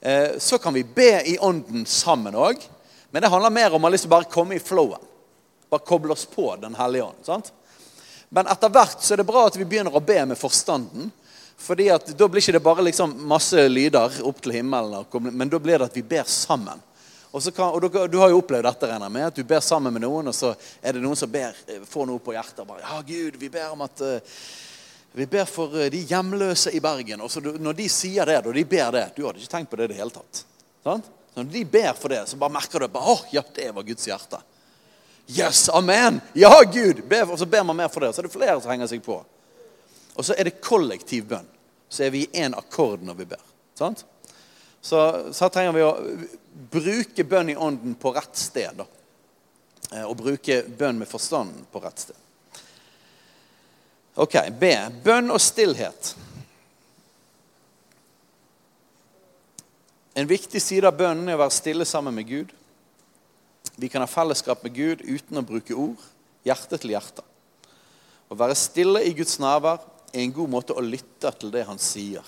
[0.00, 2.60] eh, så kan vi be i Ånden sammen òg.
[3.10, 5.00] Men det handler mer om å liksom bare komme i flowen.
[5.70, 7.24] Bare koble oss på Den hellige ånd.
[7.24, 7.52] sant?
[8.28, 11.10] Men etter hvert så er det bra at vi begynner å be med forstanden.
[11.62, 15.58] fordi at da blir ikke det bare liksom masse lyder opp til himmelen, men da
[15.62, 16.80] blir det at vi ber sammen.
[17.32, 19.94] Og, kan, og du, du, har jo opplevd dette, regner med, at du ber sammen
[19.94, 20.52] med noen, og så
[20.84, 21.56] er det noen som ber,
[21.88, 22.66] får noe på hjertet.
[22.68, 24.42] bare, ja Gud, vi ber om at uh,
[25.16, 27.24] vi ber for uh, de hjemløse i Bergen.
[27.24, 29.72] Og så du, Når de sier det, og de ber det Du hadde ikke tenkt
[29.72, 30.42] på det i det hele tatt.
[30.84, 31.08] Sant?
[31.32, 33.88] Så når de ber for det, så bare merker du bare, oh, ja, det var
[33.88, 34.42] Guds hjerte.
[35.32, 36.20] Yes, amen!
[36.36, 37.00] Ja, Gud!
[37.30, 38.12] Og så ber man mer for det.
[38.12, 39.22] Så er det flere som henger seg på.
[40.12, 41.48] Og så er det kollektiv bønn.
[41.88, 43.40] Så er vi i én akkord når vi ber.
[43.78, 44.04] Sant?
[44.82, 45.00] Så,
[45.32, 45.92] så trenger vi å
[46.52, 48.76] bruke bønn i ånden på rett sted.
[48.76, 48.86] da.
[49.92, 52.18] Eh, og bruke bønn med forstanden på rett sted.
[54.20, 54.74] Ok, B.
[55.04, 56.14] Bønn og stillhet.
[60.12, 62.50] En viktig side av bønnen er å være stille sammen med Gud.
[63.80, 66.00] Vi kan ha fellesskap med Gud uten å bruke ord,
[66.44, 67.24] hjerte til hjerte.
[68.28, 69.80] Å være stille i Guds nærvær
[70.12, 72.26] er en god måte å lytte til det han sier.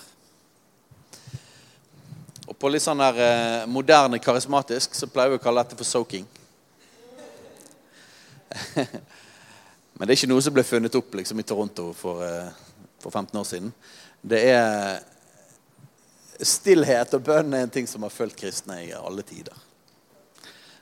[2.45, 5.87] Og På litt sånn der eh, moderne karismatisk så pleier vi å kalle dette for
[5.87, 6.25] soaking.
[9.95, 12.49] Men det er ikke noe som ble funnet opp liksom, i Toronto for, eh,
[13.01, 13.73] for 15 år siden.
[14.21, 15.03] Det er
[16.35, 19.55] Stillhet og bønn er en ting som har fulgt kristne i alle tider.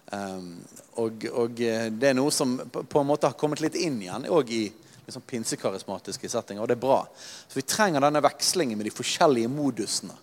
[0.09, 0.55] Um,
[1.01, 4.25] og, og, eh, det er noe som på en måte har kommet litt inn igjen
[4.33, 4.63] òg i
[5.05, 6.65] liksom pinsekarismatiske settinger.
[6.65, 6.99] Og det er bra.
[7.47, 10.17] Så vi trenger denne vekslingen med de forskjellige modusene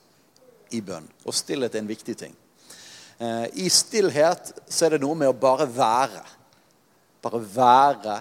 [0.76, 1.06] i bønn.
[1.26, 2.36] Og stillhet er en viktig ting.
[3.20, 6.24] Uh, I stillhet så er det noe med å bare være.
[7.20, 8.16] Bare være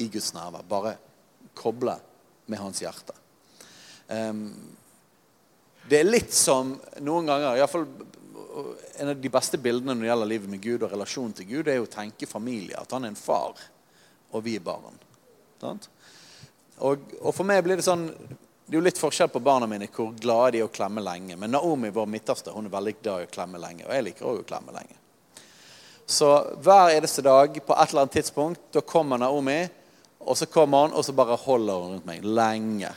[0.00, 0.66] i Guds nærvær.
[0.68, 0.96] Bare
[1.56, 1.96] koble
[2.50, 3.14] med hans hjerte.
[5.90, 7.84] Det er litt som noen ganger iallfall
[9.00, 11.64] en av de beste bildene når det gjelder livet med Gud og relasjonen til Gud,
[11.66, 12.76] det er jo å tenke familie.
[12.80, 13.60] At han er en far,
[14.30, 14.98] og vi er barn.
[16.80, 18.08] Og, for meg blir det sånn
[18.70, 21.34] Det er jo litt forskjell på barna mine hvor glade de er å klemme lenge.
[21.34, 23.82] Men Naomi, vår midterste, hun er veldig glad i å klemme lenge.
[23.82, 24.94] Og jeg liker òg å klemme lenge.
[26.06, 26.28] Så
[26.62, 29.56] hver eneste dag på et eller annet tidspunkt da kommer Naomi,
[30.22, 32.92] og så kommer han, og så bare holder hun rundt meg lenge.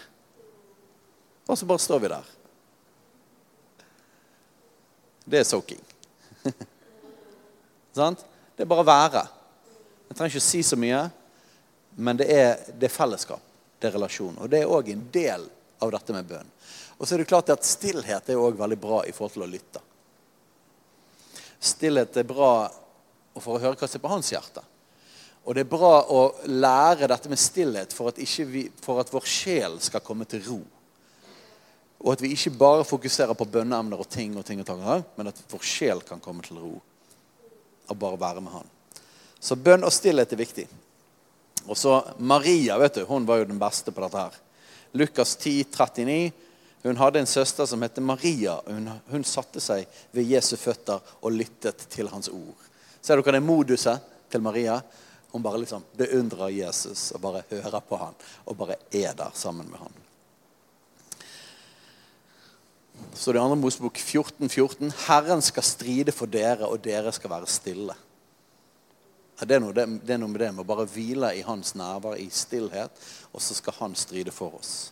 [1.50, 2.30] Og så bare står vi der.
[5.26, 5.82] Det er soaking.
[7.98, 8.22] Sant?
[8.54, 9.26] Det er bare å være.
[10.06, 11.02] Jeg trenger ikke å si så mye,
[11.98, 13.42] men det er, det er fellesskap.
[13.82, 14.38] Det er relasjon.
[14.38, 15.50] Og det er òg en del
[15.84, 16.52] av dette med bønn.
[16.98, 19.50] Og så er det klart at stillhet er òg veldig bra i forhold til å
[19.52, 19.82] lytte.
[21.64, 22.54] Stillhet er bra
[23.40, 24.64] for å høre hva som er på hans hjerte.
[25.44, 29.28] Og det er bra å lære dette med stillhet for at, vi, for at vår
[29.28, 30.62] sjel skal komme til ro.
[32.04, 34.84] Og at vi ikke bare fokuserer på bønneemner og ting, og ting og ting,
[35.18, 36.74] men at vår sjel kan komme til ro
[37.92, 38.70] og bare være med Han.
[39.44, 40.66] Så bønn og stillhet er viktig.
[41.68, 44.20] Og så Maria vet du, hun var jo den beste på dette.
[44.20, 44.38] her.
[44.94, 46.32] Lukas 10, 39.
[46.84, 48.60] Hun hadde en søster som het Maria.
[48.68, 52.70] Hun, hun satte seg ved Jesu føtter og lyttet til hans ord.
[53.02, 54.78] Ser dere det moduset til Maria?
[55.34, 59.72] Hun bare liksom beundrer Jesus og bare hører på han og bare er der sammen
[59.72, 60.02] med han.
[63.18, 64.94] Så det andre Mosebok 14, 14.
[65.08, 67.96] Herren skal stride for dere, og dere skal være stille.
[69.46, 72.16] Det er, noe, det er noe med det med å bare hvile i hans nærvær,
[72.20, 73.02] i stillhet,
[73.32, 74.92] og så skal han stride for oss.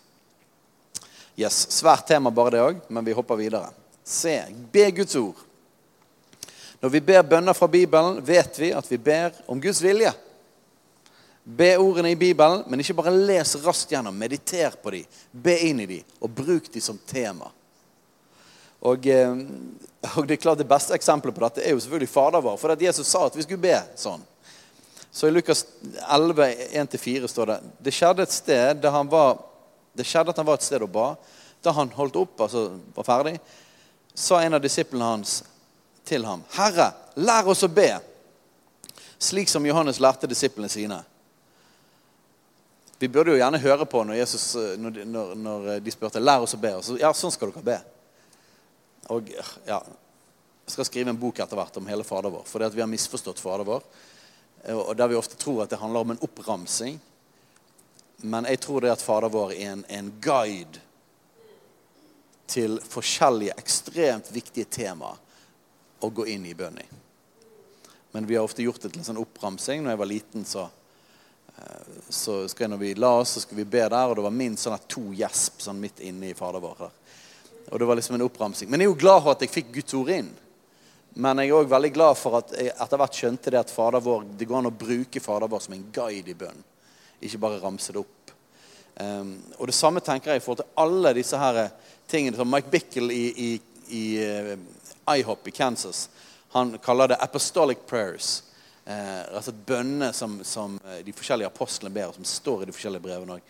[1.40, 3.72] Yes, Svært tema bare det òg, men vi hopper videre.
[4.04, 4.34] Se,
[4.74, 5.40] be Guds ord.
[6.82, 10.12] Når vi ber bønner fra Bibelen, vet vi at vi ber om Guds vilje.
[11.44, 14.18] Be ordene i Bibelen, men ikke bare les raskt gjennom.
[14.18, 17.50] Mediter på dem, be inn i dem, og bruk dem som tema.
[18.82, 19.30] Og, eh,
[20.16, 22.58] og, det er klart det beste eksempelet på dette er jo selvfølgelig Fader vår.
[22.58, 24.24] For at Jesus sa at vi skulle be sånn.
[25.12, 25.66] Så i Lukas
[26.10, 29.42] 11, 1-4 står det det skjedde, et sted der han var,
[29.94, 31.08] det skjedde at han var et sted og ba.
[31.62, 33.36] Da han holdt opp, altså var ferdig,
[34.16, 35.42] sa en av disiplene hans
[36.08, 38.00] til ham, 'Herre, lær oss å be',
[39.20, 41.04] slik som Johannes lærte disiplene sine.
[43.00, 46.56] Vi burde jo gjerne høre på når, Jesus, når, når, når de spurte 'Lær oss
[46.56, 46.76] å be'.
[46.78, 47.78] Og så, ja, sånn skal dere be.
[49.10, 49.30] Og
[49.68, 49.82] ja,
[50.66, 52.44] jeg skal skrive en bok etter hvert om hele Fader vår.
[52.46, 53.84] fordi at vi har misforstått Fader vår.
[54.70, 57.00] Og der vi ofte tror at det handler om en oppramsing.
[58.22, 60.82] Men jeg tror det at Fader vår er en, en guide
[62.52, 65.18] til forskjellige ekstremt viktige temaer
[66.02, 66.86] å gå inn i bønn i.
[68.12, 69.84] Men vi har ofte gjort det til en sånn oppramsing.
[69.84, 70.66] Når jeg var liten, så,
[71.56, 74.36] eh, så jeg, når vi la oss, så skulle vi be der, og det var
[74.36, 76.76] minst sånn to gjesp sånn midt inne i Fader vår.
[76.84, 76.98] der.
[77.72, 78.70] Og det var liksom en oppramsing.
[78.70, 80.34] Men jeg er jo glad for at jeg fikk Guds ord inn.
[81.14, 84.04] Men jeg er òg veldig glad for at jeg etter hvert skjønte det at Fader
[84.04, 86.64] vår, det går an å bruke Fader vår som en guide i bønn.
[87.22, 88.34] Ikke bare ramse det opp.
[89.02, 91.62] Um, og det samme tenker jeg i forhold til alle disse her
[92.12, 93.52] tingene som Mike Bickle i, i,
[93.98, 96.10] i uh, IHOP i Kansas
[96.52, 98.44] han kaller det 'apostolic prayers'.
[98.86, 103.02] Eh, altså Bønnene som, som, eh, de forskjellige apostlene ber, som står i de forskjellige
[103.02, 103.42] brevene òg.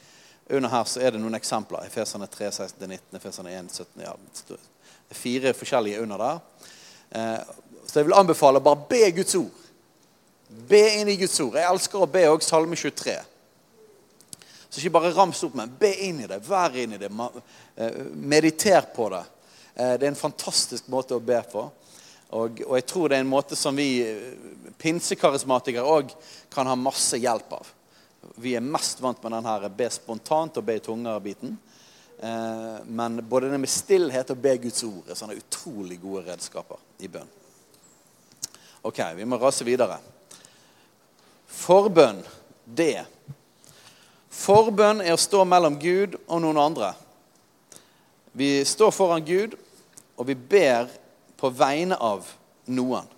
[0.50, 1.86] Under her så er det noen eksempler.
[1.88, 4.14] Efeserne 3, 16-19, Efeserne 1, 17 ja,
[5.12, 6.40] fire forskjellige under der.
[7.12, 7.40] Eh,
[7.88, 9.68] så jeg vil anbefale bare be Guds ord.
[10.70, 11.58] Be inn i Guds ord.
[11.60, 13.18] Jeg elsker å be òg Salme 23.
[14.72, 16.40] Så ikke bare rams opp, men be inn i det.
[16.48, 17.12] Vær inn i det.
[17.76, 19.26] Eh, mediter på det.
[19.76, 21.66] Eh, det er en fantastisk måte å be på.
[22.32, 23.90] Og, og jeg tror det er en måte som vi
[24.80, 26.14] pinsekarismatikere òg
[26.54, 27.68] kan ha masse hjelp av.
[28.40, 31.58] Vi er mest vant med den her be spontant og be i tunger-biten.
[32.22, 36.78] Eh, men både det med stillhet og be Guds ord er sånne utrolig gode redskaper
[37.02, 37.30] i bønn.
[38.86, 39.98] Ok, vi må rase videre.
[41.50, 42.22] Forbønn,
[42.66, 43.04] det.
[44.30, 46.92] Forbønn er å stå mellom Gud og noen andre.
[48.38, 49.58] Vi står foran Gud,
[50.16, 50.94] og vi ber
[51.42, 52.30] på vegne av
[52.70, 53.10] noen.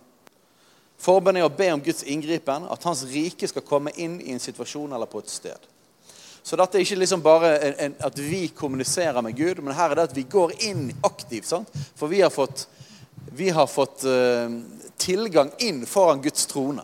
[1.03, 4.43] Forbønn er å be om Guds inngripen, at Hans rike skal komme inn i en
[4.43, 5.72] situasjon eller på et sted.
[6.43, 9.93] Så dette er ikke liksom bare en, en, at vi kommuniserer med Gud, men her
[9.93, 11.47] er det at vi går inn aktivt.
[11.47, 11.69] Sant?
[11.95, 12.65] For vi har fått,
[13.31, 14.51] vi har fått uh,
[14.99, 16.83] tilgang inn foran Guds trone.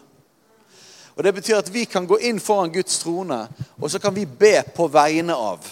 [1.20, 3.42] Og Det betyr at vi kan gå inn foran Guds trone,
[3.76, 5.68] og så kan vi be på vegne av.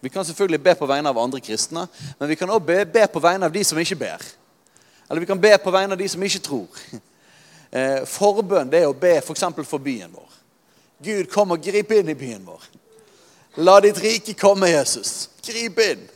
[0.00, 1.84] Vi kan selvfølgelig be på vegne av andre kristne,
[2.18, 4.24] men vi kan også be, be på vegne av de som ikke ber.
[5.10, 6.80] Eller vi kan be på vegne av de som ikke tror.
[7.76, 9.42] Eh, forbønn det er å be f.eks.
[9.42, 10.36] For, for byen vår.
[11.02, 12.62] Gud, kom og grip inn i byen vår.
[13.56, 15.30] La ditt rike komme, Jesus.
[15.42, 16.08] Grip inn.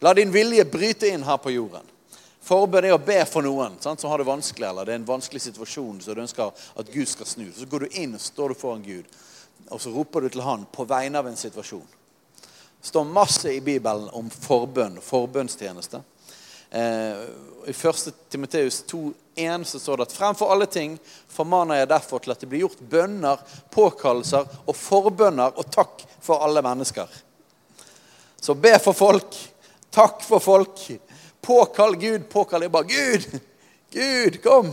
[0.00, 1.84] La din vilje bryte inn her på jorden.
[2.46, 5.08] Forbønn er å be for noen sant, som har det vanskelig, eller det er en
[5.08, 7.46] vanskelig situasjon så du ønsker at Gud skal snu.
[7.52, 9.08] Så går du inn og står du foran Gud,
[9.68, 11.84] og så roper du til Han på vegne av en situasjon.
[12.80, 16.00] Det står masse i Bibelen om forbønn, forbønnstjeneste.
[16.70, 17.26] Eh,
[17.66, 18.14] I 1.
[18.28, 20.92] Timoteus 2,1 så står det at fremfor alle ting
[21.28, 23.42] formaner jeg derfor til at det blir gjort bønner,
[23.74, 27.10] påkallelser og forbønner og takk for alle mennesker.
[28.40, 29.34] Så be for folk.
[29.90, 30.86] Takk for folk.
[31.42, 32.30] Påkall Gud.
[32.30, 33.28] Påkall jeg bare Gud!
[33.90, 34.70] Gud, kom!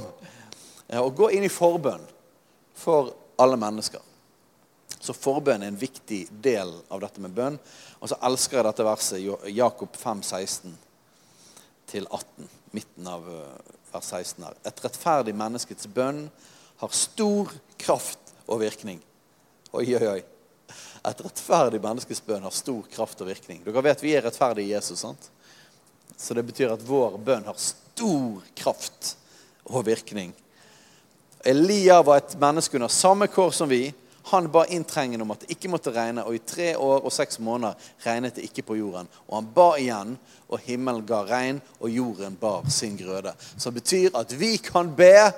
[0.93, 2.05] Og gå inn i forbønn
[2.77, 4.01] for alle mennesker.
[4.99, 7.57] Så forbønn er en viktig del av dette med bønn.
[7.99, 10.75] Og så elsker jeg dette verset, Jakob 5, 16
[11.89, 14.59] til 18, midten av eh, vers 16 her.
[14.67, 16.25] Et rettferdig menneskets bønn
[16.81, 18.99] har stor kraft og virkning.
[19.73, 20.21] Oi, oi, oi.
[21.03, 23.61] Et rettferdig menneskes bønn har stor kraft og virkning.
[23.65, 25.03] Dere vet vi er rettferdige i Jesus.
[25.03, 25.29] sant?
[26.17, 29.15] Så det betyr at vår bønn har stor kraft
[29.69, 30.33] og virkning.
[31.45, 33.91] Elia var et menneske under samme kår som vi.
[34.31, 37.41] Han ba inntrengende om at det ikke måtte regne, og i tre år og seks
[37.43, 39.09] måneder regnet det ikke på jorden.
[39.27, 40.15] Og han ba igjen,
[40.47, 43.33] og himmelen ga regn, og jorden bar sin grøde.
[43.57, 45.31] Som betyr at vi kan be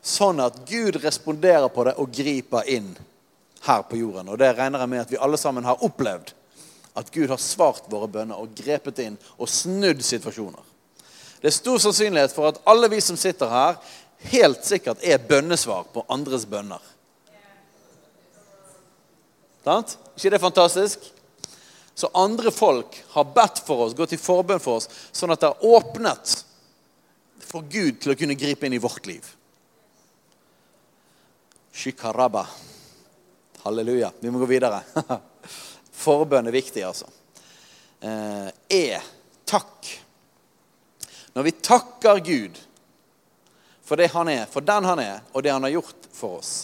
[0.00, 2.94] sånn at Gud responderer på det og griper inn
[3.66, 4.30] her på jorden.
[4.32, 6.32] Og det regner jeg med at vi alle sammen har opplevd.
[6.96, 10.62] At Gud har svart våre bønner og grepet inn og snudd situasjoner.
[11.40, 13.76] Det er stor sannsynlighet for at alle vi som sitter her,
[14.32, 16.80] helt sikkert er bønnesvar på andres bønner.
[19.64, 19.96] Sant?
[20.16, 21.10] ikke det fantastisk?
[21.94, 25.50] Så andre folk har bedt for oss, gått i forbønn for oss, sånn at det
[25.50, 26.32] har åpnet
[27.44, 29.26] for Gud til å kunne gripe inn i vårt liv.
[31.72, 32.46] Shikaraba.
[33.62, 34.12] Halleluja.
[34.20, 34.80] Vi må gå videre.
[36.04, 37.10] Forbønn er viktig, altså.
[38.00, 39.04] Eh, er
[39.44, 39.90] takk.
[41.36, 42.58] Når vi takker Gud
[43.84, 46.54] for det han er, for den han er, og det han har gjort for oss,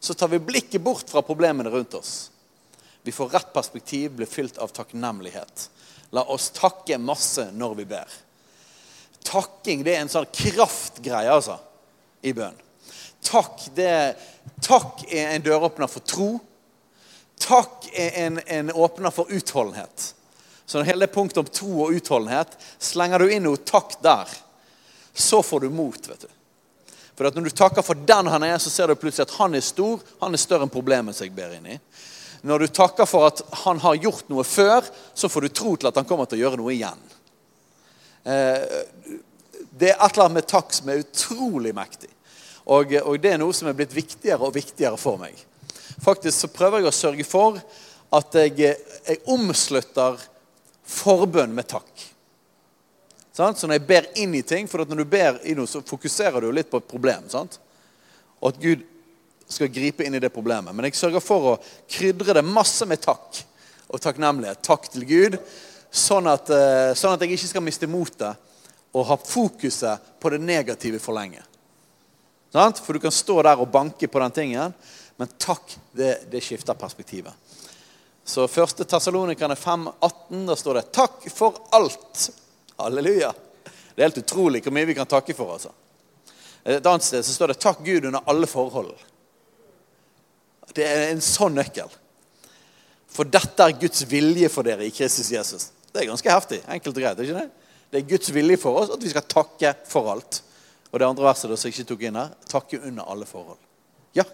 [0.00, 2.30] så tar vi blikket bort fra problemene rundt oss.
[3.02, 5.70] Vi får rett perspektiv, blir fylt av takknemlighet.
[6.10, 8.18] La oss takke masse når vi ber.
[9.24, 11.58] Takking det er en sånn kraftgreie altså,
[12.22, 12.56] i bønn.
[13.24, 14.16] Takk, det,
[14.64, 16.30] takk er en døråpner for tro.
[17.40, 20.14] Takk er en, en åpner for utholdenhet.
[20.66, 24.28] Så hele punktet om tro og utholdenhet slenger du inn noe takk der,
[25.10, 26.08] så får du mot.
[26.08, 26.28] vet du.
[27.16, 29.64] For Når du takker for den han er, så ser du plutselig at han er
[29.64, 30.00] stor.
[30.22, 31.78] Han er større enn problemet som jeg ber inn i.
[32.42, 35.90] Når du takker for at han har gjort noe før, så får du tro til
[35.90, 37.02] at han kommer til å gjøre noe igjen.
[38.24, 38.80] Eh,
[39.80, 42.10] det er et eller annet med takk som er utrolig mektig.
[42.70, 45.36] Og, og, det er noe som er blitt viktigere og viktigere for meg.
[46.00, 47.58] Faktisk så prøver jeg å sørge for
[48.16, 48.74] at jeg,
[49.06, 50.20] jeg omslutter
[50.90, 52.06] forbønn med takk.
[53.36, 53.56] Sånn?
[53.56, 56.42] Så når jeg ber inn i ting, for når du ber i noe, så fokuserer
[56.42, 57.28] du litt på et problem.
[57.32, 57.60] sant?
[58.40, 58.86] Og at Gud
[59.50, 60.74] skal gripe inn i det problemet.
[60.74, 61.58] Men jeg sørger for å
[61.90, 63.42] krydre det masse med takk
[63.90, 64.62] og takknemlighet.
[64.62, 65.38] Takk til Gud.
[65.90, 68.36] Sånn at, eh, sånn at jeg ikke skal miste motet
[68.94, 71.42] og ha fokuset på det negative for lenge.
[72.52, 74.74] For du kan stå der og banke på den tingen,
[75.16, 77.32] men takk, det, det skifter perspektivet.
[78.24, 78.86] Så 1.
[78.86, 82.30] Tessalonikerne 5,18, da står det 'Takk for alt'.
[82.76, 83.32] Halleluja.
[83.94, 85.52] Det er helt utrolig hvor mye vi kan takke for.
[85.52, 85.70] altså.
[86.64, 88.98] Et annet sted så står det 'Takk Gud under alle forhold'.
[90.74, 91.90] Det er en sånn nøkkel.
[93.10, 95.70] For dette er Guds vilje for dere i Kristus Jesus.
[95.90, 96.60] Det er ganske heftig.
[96.70, 97.18] Enkelt og greit.
[97.18, 97.50] ikke Det
[97.90, 100.42] Det er Guds vilje for oss at vi skal takke for alt.
[100.92, 103.58] Og det andre verset som jeg ikke tok inn her takke under alle forhold.
[104.14, 104.24] Ja.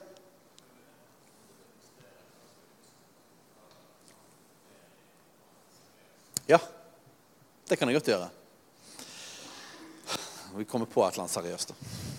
[6.47, 6.61] Ja,
[7.69, 8.29] det kan jeg godt gjøre.
[10.57, 11.73] Vi kommer på et eller annet seriøst.
[11.73, 12.16] da.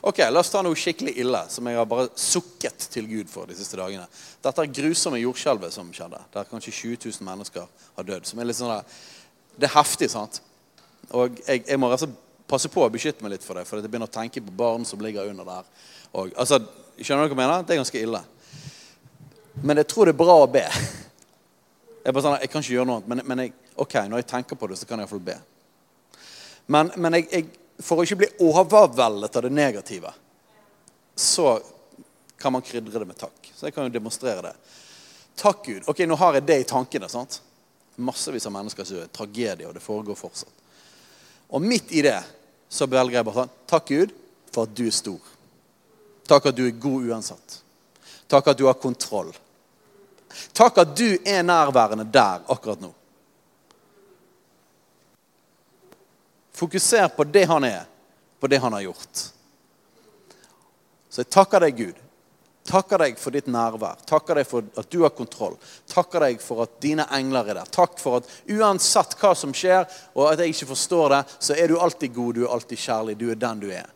[0.00, 3.50] Ok, La oss ta noe skikkelig ille som jeg har bare sukket til Gud for
[3.50, 4.06] de siste dagene.
[4.44, 8.26] Dette er grusomme jordskjelvet som skjedde, der kanskje 20 000 mennesker har dødd.
[8.26, 8.84] som er litt sånn der,
[9.58, 10.40] Det er heftig, sant?
[11.10, 12.06] Og jeg, jeg må altså
[12.46, 14.84] passe på å beskytte meg litt for det, for jeg begynner å tenke på barn
[14.86, 15.64] som ligger under der.
[16.12, 16.60] Og, altså,
[17.00, 17.66] skjønner du hva jeg mener?
[17.66, 18.22] Det er ganske ille.
[19.62, 20.64] Men jeg tror det er bra å be.
[22.04, 24.28] Jeg, bare sånn, jeg kan ikke gjøre noe annet, men, men jeg, ok, når jeg
[24.30, 25.34] tenker på det, så kan jeg iallfall be.
[26.72, 30.12] Men, men jeg, jeg, for å ikke bli overveldet av det negative,
[31.14, 31.58] så
[32.38, 33.50] kan man krydre det med takk.
[33.54, 34.54] Så jeg kan jo demonstrere det.
[35.38, 35.86] Takk, Gud.
[35.90, 37.08] Ok, nå har jeg det i tankene.
[37.08, 37.40] sant?
[37.96, 40.66] Massevis av mennesker som gjør tragedie, og det foregår fortsatt.
[41.54, 42.18] Og midt i det
[42.68, 44.14] så velger jeg bare sånn Takk, Gud,
[44.52, 45.34] for at du er stor.
[46.28, 47.60] Takk at du er god uansett.
[48.28, 49.32] Takk at du har kontroll.
[50.52, 52.92] Takk at du er nærværende der akkurat nå.
[56.58, 57.84] Fokuser på det han er,
[58.40, 59.24] på det han har gjort.
[61.08, 62.00] Så jeg takker deg, Gud.
[62.68, 64.00] Takker deg for ditt nærvær.
[64.04, 65.54] Takker deg for at du har kontroll.
[65.88, 67.70] Takker deg for at dine engler er der.
[67.72, 69.86] Takk for at uansett hva som skjer,
[70.18, 73.16] og at jeg ikke forstår det, så er du alltid god, du er alltid kjærlig.
[73.22, 73.88] Du er den du er.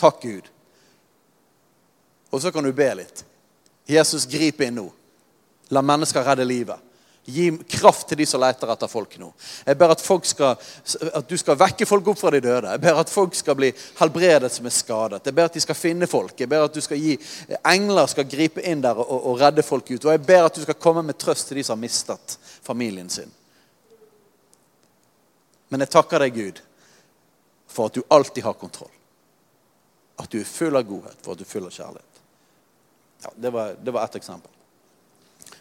[0.00, 0.50] Takk, Gud.
[2.32, 3.22] Og så kan du be litt.
[3.86, 4.88] Jesus, grip inn nå.
[5.70, 6.80] La mennesker redde livet.
[7.26, 9.32] Gi kraft til de som leter etter folk nå.
[9.66, 12.70] Jeg ber at, folk skal, at, du skal vekke folk opp fra de døde.
[12.76, 15.26] Jeg ber at folk skal bli helbredet som er skadet.
[15.26, 16.36] Jeg ber at de skal finne folk.
[16.38, 17.16] Jeg ber at du skal gi
[17.66, 20.06] engler skal gripe inn der og, og redde folk ut.
[20.06, 23.10] Og jeg ber at du skal komme med trøst til de som har mistet familien
[23.10, 23.32] sin.
[25.68, 26.60] Men jeg takker deg, Gud,
[27.66, 28.92] for at du alltid har kontroll.
[30.22, 32.20] At du er full av godhet, for at du er full av kjærlighet.
[33.24, 34.52] Ja, det var, det var ett eksempel.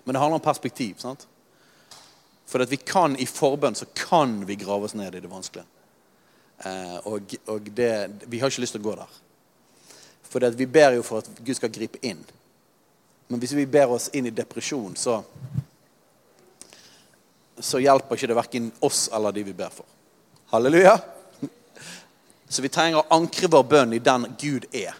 [0.03, 1.01] Men det handler om perspektiv.
[1.01, 1.25] sant?
[2.45, 5.65] For at vi kan i forbønn så kan vi grave oss ned i det vanskelige.
[6.57, 7.91] Eh, og, og det,
[8.29, 9.19] vi har ikke lyst til å gå der.
[10.29, 12.21] For vi ber jo for at Gud skal gripe inn.
[13.27, 15.17] Men hvis vi ber oss inn i depresjon, så,
[17.57, 19.87] så hjelper ikke det verken oss eller de vi ber for.
[20.53, 20.99] Halleluja.
[22.47, 24.93] Så vi trenger å ankre vår bønn i den Gud er,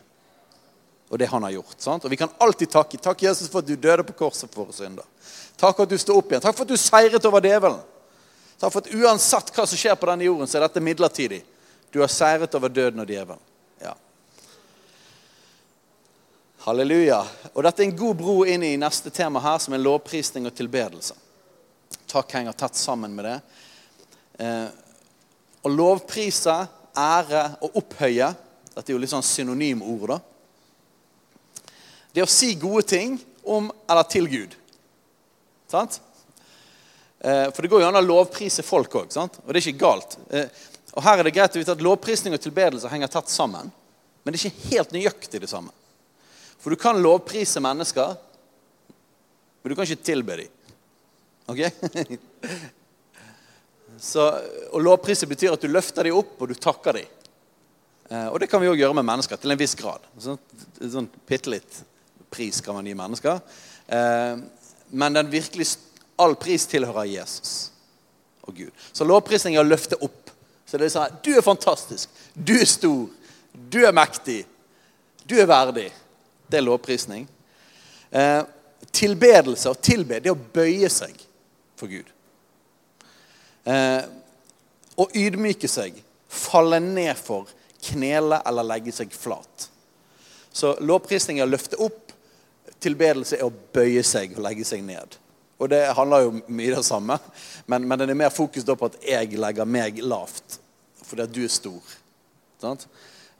[1.10, 1.76] og det han har gjort.
[1.78, 2.06] Sant?
[2.06, 2.98] Og vi kan alltid takke.
[2.98, 5.06] Takk, Jesus, for at du døde på korset for våre synder.
[5.56, 6.44] Takk for at du sto opp igjen.
[6.44, 7.84] Takk for at du seiret over djevelen.
[8.60, 11.44] Takk for at uansett hva som skjer på denne jorden, så er dette midlertidig.
[11.94, 13.44] Du har seiret over døden og djevelen.
[13.84, 13.94] Ja.
[16.66, 17.22] Halleluja.
[17.54, 20.56] Og dette er en god bro inn i neste tema her, som er lovprisning og
[20.58, 21.16] tilbedelse.
[22.10, 23.38] Takk henger tett sammen med det.
[24.42, 24.68] Eh,
[25.66, 26.56] å lovprise,
[26.96, 28.34] ære og opphøye
[28.76, 30.10] Dette er jo litt sånn synonymord.
[30.12, 30.18] da.
[32.16, 34.54] Det å si gode ting om eller til Gud.
[35.68, 35.98] Sant?
[37.20, 40.16] Eh, for det går jo an å lovprise folk òg, og det er ikke galt.
[40.30, 40.62] Eh,
[40.96, 43.72] og Her er det greit å vite at lovprisning og tilbedelse henger tett sammen.
[44.24, 45.74] Men det er ikke helt nøyaktig det samme.
[46.62, 48.14] For du kan lovprise mennesker,
[49.62, 50.54] men du kan ikke tilbe dem.
[51.52, 51.66] Ok?
[54.06, 54.24] Så,
[54.72, 57.12] og lovprise betyr at du løfter dem opp, og du takker dem.
[58.08, 60.08] Eh, og det kan vi òg gjøre med mennesker, til en viss grad.
[60.22, 60.40] Sånn,
[60.80, 61.84] sånn bitte litt
[62.36, 63.40] pris kan man gi mennesker.
[64.92, 65.68] Men den virkelig
[66.20, 67.72] all pris tilhører Jesus
[68.46, 68.72] og Gud.
[68.94, 70.32] Så lovprisning er å løfte opp.
[70.66, 72.10] Så det er sånn Du er fantastisk.
[72.34, 73.08] Du er stor.
[73.52, 74.44] Du er mektig.
[75.26, 75.90] Du er verdig.
[76.48, 77.28] Det er lovprisning.
[78.12, 78.42] Eh,
[78.96, 81.18] tilbedelse og tilbe, det er å bøye seg
[81.76, 82.12] for Gud.
[83.66, 84.04] Eh,
[84.96, 85.98] å ydmyke seg,
[86.30, 87.50] falle ned for,
[87.86, 89.68] knele eller legge seg flat.
[90.56, 92.05] Så lovprisning er å løfte opp,
[92.84, 95.18] tilbedelse er å bøye seg og legge seg ned.
[95.60, 97.18] Og det handler jo mye det samme,
[97.72, 100.60] men, men den er mer fokus på at jeg legger meg lavt.
[101.06, 101.96] Fordi at du er stor.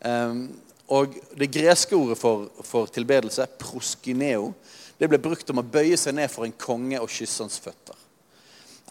[0.06, 0.48] Um,
[0.88, 4.54] og det greske ordet for, for, tilbedelse, proskineo,
[5.00, 7.98] det ble brukt om å bøye seg ned for en konge og kysse hans føtter.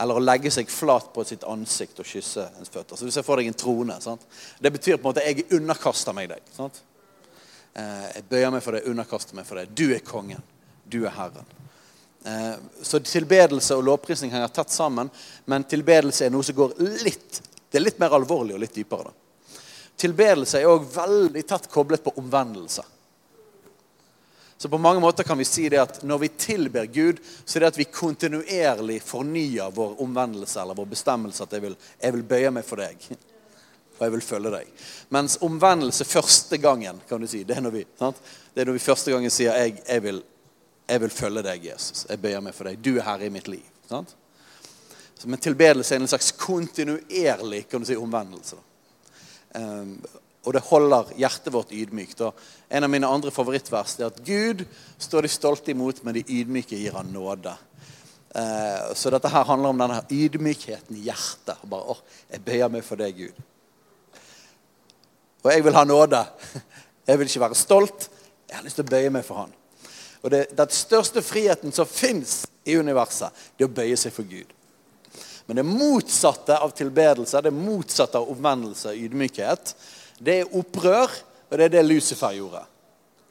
[0.02, 2.98] Eller å legge seg flat på sitt ansikt og kysse hans føtter.
[2.98, 3.96] Så du ser for deg en trone.
[4.02, 4.26] Sant?
[4.58, 6.42] Det betyr på en måte at jeg underkaster meg deg.
[6.56, 6.82] Sant?
[7.74, 9.72] Eh, jeg bøyer meg for deg, underkaster meg for deg.
[9.74, 10.42] Du er kongen.
[10.86, 11.48] Du er Herren.
[12.24, 12.54] Eh,
[12.86, 15.10] så tilbedelse og lovprisning henger tett sammen,
[15.50, 17.42] men tilbedelse er noe som går litt
[17.74, 19.10] Det er litt mer alvorlig og litt dypere.
[19.10, 19.58] da.
[19.98, 22.84] Tilbedelse er òg veldig tett koblet på omvendelse.
[24.56, 27.64] Så på mange måter kan vi si det at når vi tilber Gud, så er
[27.64, 32.22] det at vi kontinuerlig fornyer vår omvendelse eller vår bestemmelse at jeg vil, jeg vil
[32.30, 33.08] bøye meg for deg
[33.94, 34.70] og jeg vil følge deg.
[35.14, 37.84] Mens omvendelse første gangen, kan du si, det er når vi?
[37.94, 40.20] Det er når vi første gangen sier jeg, jeg, vil,
[40.88, 42.04] jeg, vil, følge deg, Jesus.
[42.10, 42.82] Jeg bøyer meg for deg.
[42.82, 43.62] Du er herre i mitt liv.
[43.88, 44.16] Sant?
[45.14, 48.58] Så Men tilbedelse er en slags kontinuerlig kan du si, omvendelse.
[49.54, 49.96] Um,
[50.44, 52.20] og det holder hjertet vårt ydmykt.
[52.26, 52.34] Og
[52.68, 54.66] en av mine andre favorittvers er at Gud
[54.98, 57.54] står de stolte imot, men de ydmyke gir han nåde.
[58.34, 61.62] Uh, så dette her handler om denne ydmykheten i hjertet.
[61.70, 63.44] Bare, oh, jeg bøyer meg for deg, Gud.
[65.44, 66.24] Og jeg vil ha nåde.
[67.04, 68.06] Jeg vil ikke være stolt.
[68.48, 69.50] Jeg har lyst til å bøye meg for han.
[70.24, 74.24] Og det, Den største friheten som fins i universet, det er å bøye seg for
[74.24, 74.54] Gud.
[75.44, 79.74] Men det motsatte av tilbedelse, det motsatte av omvendelse og ydmykhet,
[80.24, 81.12] det er opprør,
[81.50, 82.62] og det er det Lucifer gjorde.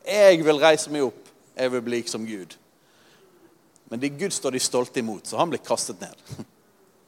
[0.05, 1.31] Jeg vil reise meg opp.
[1.57, 2.53] Jeg vil bli som Gud.
[3.89, 6.29] Men de Gud står de stolte imot, så han blir kastet ned.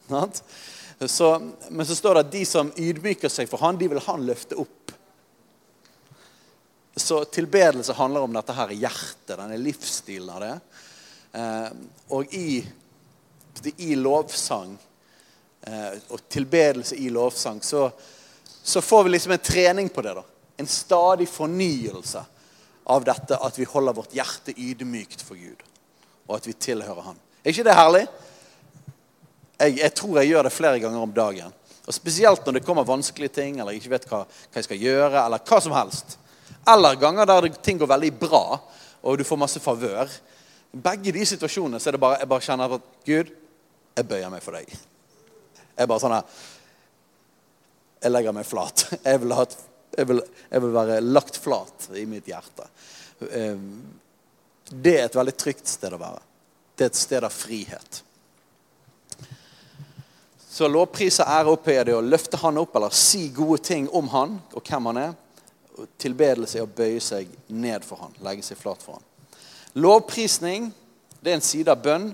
[1.18, 1.30] så,
[1.70, 4.58] men så står det at de som ydmyker seg for han, de vil han løfte
[4.62, 4.75] opp.
[6.96, 10.54] Så tilbedelse handler om dette her hjertet, denne livsstilen av det.
[11.36, 11.68] Eh,
[12.16, 12.62] og i,
[13.84, 14.78] i lovsang
[15.68, 17.90] eh, og tilbedelse i lovsang så,
[18.64, 20.16] så, får vi liksom en trening på det.
[20.16, 20.24] da.
[20.58, 22.24] En stadig fornyelse
[22.86, 25.68] av dette at vi holder vårt hjerte ydmykt for Gud.
[26.30, 27.20] Og at vi tilhører Han.
[27.44, 28.06] Er ikke det herlig?
[29.60, 31.52] Jeg, jeg tror jeg gjør det flere ganger om dagen.
[31.86, 34.86] Og Spesielt når det kommer vanskelige ting, eller jeg ikke vet hva, hva jeg skal
[34.88, 36.18] gjøre, eller hva som helst.
[36.68, 38.60] Eller ganger der ting går veldig bra,
[39.06, 40.10] og du får masse favør.
[40.72, 43.32] Begge de situasjonene så er det bare jeg bare kjenner at Gud,
[43.96, 44.72] jeg bøyer meg for deg.
[45.76, 46.44] Jeg bare sånn her
[48.04, 48.86] Jeg legger meg flat.
[49.06, 49.46] Jeg vil, ha,
[49.98, 52.68] jeg, vil, jeg vil, være lagt flat i mitt hjerte.
[53.32, 53.70] Ehm,
[54.70, 56.22] det er et veldig trygt sted å være.
[56.76, 58.02] Det er et sted av frihet.
[60.56, 64.38] Så lovprise, ære, opphøyer det å løfte han opp eller si gode ting om han
[64.54, 65.16] og hvem han er
[66.02, 69.40] tilbedelse er å bøye seg ned for han, legge seg flat for han.
[69.76, 70.70] Lovprisning
[71.20, 72.12] det er en side av bønn,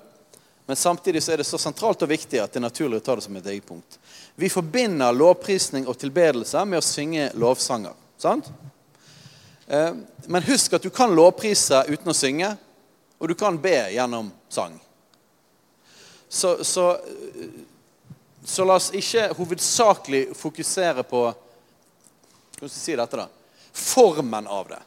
[0.65, 3.17] men samtidig så er det så sentralt og viktig at det er naturlig å ta
[3.17, 3.97] det som et eget punkt.
[4.39, 7.97] Vi forbinder lovprisning og tilbedelse med å synge lovsanger.
[8.17, 8.47] sant?
[9.67, 9.91] Eh,
[10.31, 12.53] men husk at du kan lovprise uten å synge,
[13.19, 14.79] og du kan be gjennom sang.
[16.29, 16.85] Så, så,
[18.45, 21.27] så la oss ikke hovedsakelig fokusere på
[22.61, 23.40] Hvordan skal vi si dette, da?
[23.73, 24.79] Formen av det.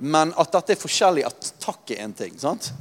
[0.00, 2.38] Men at dette er forskjellig, at takk er én ting.
[2.38, 2.72] sant?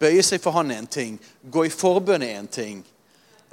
[0.00, 1.18] Bøye seg for han er en ting.
[1.50, 2.84] Gå i forbønn er en ting.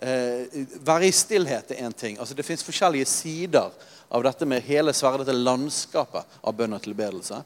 [0.01, 2.19] Eh, være i stillhet er en ting.
[2.19, 3.71] Altså Det fins forskjellige sider
[4.09, 7.43] av dette med hele sverdet til landskapet av bønn og tilbedelse.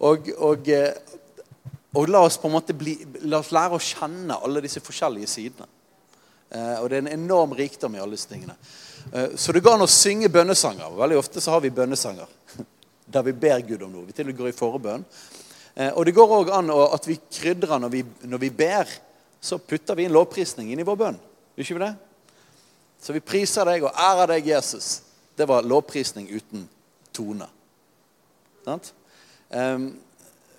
[0.00, 0.94] Og, og, eh,
[1.94, 2.96] og, la oss på en måte bli,
[3.28, 5.68] la oss lære å kjenne alle disse forskjellige sidene.
[6.50, 8.56] Eh, og det er en enorm rikdom i alle disse tingene.
[9.12, 10.96] Eh, så det går an å synge bønnesanger.
[10.98, 12.26] Veldig ofte så har vi bønnesanger
[13.12, 14.06] der vi ber Gud om noe.
[14.08, 15.04] Vi til og går i forbønn.
[15.74, 18.90] Eh, og det går òg an at vi krydrer når vi, når vi ber.
[19.40, 21.20] Så putter vi inn lovprisning inn i vår bønn.
[21.56, 21.94] Gjør ikke vi det?
[23.00, 25.00] Så vi priser deg og ærer deg, Jesus.
[25.36, 26.66] Det var lovprisning uten
[27.16, 27.48] tone.
[29.48, 29.86] Um,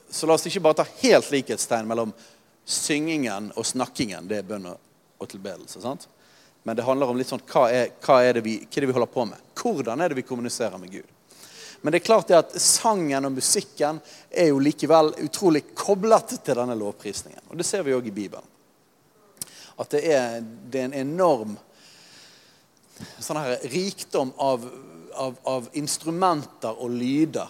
[0.09, 2.15] så la oss ikke bare ta helt likhetstegn mellom
[2.65, 4.25] syngingen og snakkingen.
[4.27, 5.83] Det er bønn og tilbedelse.
[5.83, 6.09] sant?
[6.63, 8.89] Men det handler om litt sånn, hva er, hva er, det, vi, hva er det
[8.89, 9.49] vi holder på med?
[9.57, 11.17] Hvordan er det vi kommuniserer med Gud?
[11.81, 16.59] Men det er klart det at sangen og musikken er jo likevel utrolig koblet til
[16.59, 17.41] denne lovprisningen.
[17.49, 18.45] Og Det ser vi òg i Bibelen.
[19.81, 21.55] At det er, det er en enorm
[23.17, 24.67] sånn her rikdom av,
[25.17, 27.49] av, av, instrumenter og lyder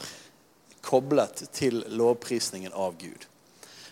[0.85, 3.27] koblet til lovprisningen av Gud.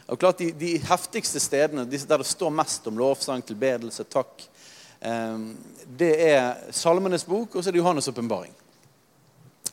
[0.07, 4.47] Og klart De, de heftigste stedene der det står mest om lovsang, tilbedelse, takk,
[5.03, 5.37] eh,
[5.99, 8.55] det er Salmenes bok og så er det Johannes' åpenbaring.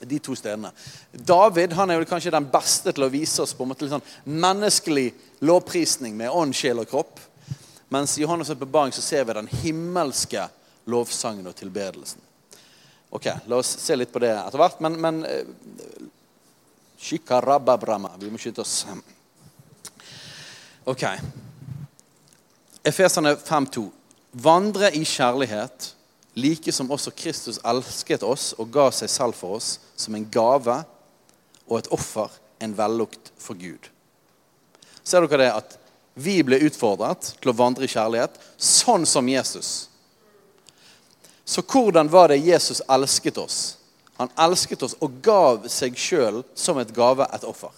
[0.00, 0.72] De to stedene.
[1.12, 3.94] David han er jo kanskje den beste til å vise oss på en måte litt
[3.94, 5.08] sånn menneskelig
[5.46, 7.20] lovprisning med ånd, sjel og kropp.
[7.88, 10.48] Mens i Johannes' åpenbaring ser vi den himmelske
[10.90, 12.20] lovsangen og tilbedelsen.
[13.10, 14.80] Ok, La oss se litt på det etter hvert.
[14.84, 15.46] Men, men eh,
[16.98, 18.86] Vi må skynde oss.
[20.84, 21.04] Ok.
[22.86, 23.86] Efesene 5,2.
[24.36, 25.95] Vandre i kjærlighet,
[26.36, 30.82] like som også Kristus elsket oss og ga seg selv for oss som en gave
[31.66, 32.30] og et offer,
[32.60, 33.88] en vellukt for Gud.
[35.06, 35.78] Ser dere det at
[36.16, 39.88] vi ble utfordret til å vandre i kjærlighet, sånn som Jesus.
[41.44, 43.58] Så hvordan var det Jesus elsket oss?
[44.16, 47.72] Han elsket oss og gav seg sjøl som et gave, et offer.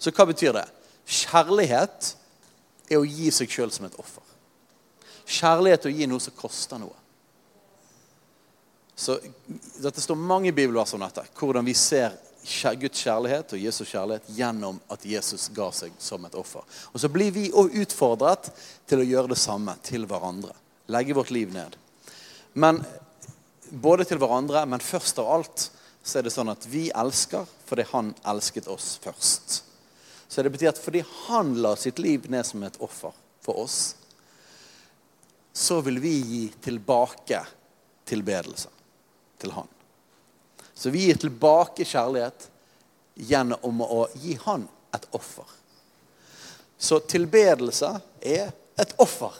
[0.00, 0.64] Så hva betyr det?
[1.04, 2.14] Kjærlighet
[2.90, 4.24] er å gi seg sjøl som et offer.
[5.30, 6.96] Kjærlighet til å gi noe som koster noe.
[9.00, 9.16] Så
[9.80, 11.24] Dette står mange bibelvers om dette.
[11.38, 12.16] Hvordan vi ser
[12.80, 16.64] Guds kjærlighet og Jesus kjærlighet gjennom at Jesus ga seg som et offer.
[16.92, 18.50] Og Så blir vi utfordret
[18.88, 20.56] til å gjøre det samme til hverandre.
[20.90, 21.76] Legge vårt liv ned.
[22.52, 22.82] Men
[23.70, 25.68] Både til hverandre, men først av alt
[26.02, 29.60] så er det sånn at vi elsker fordi han elsket oss først.
[30.26, 33.14] Så det betyr at fordi han la sitt liv ned som et offer
[33.44, 33.94] for oss,
[35.60, 37.42] så vil vi gi tilbake
[38.08, 38.68] tilbedelse
[39.38, 39.68] til han.
[40.74, 42.46] Så vi gir tilbake kjærlighet
[43.28, 44.64] gjennom å gi han
[44.96, 45.44] et offer.
[46.80, 47.92] Så tilbedelse
[48.24, 49.36] er et offer.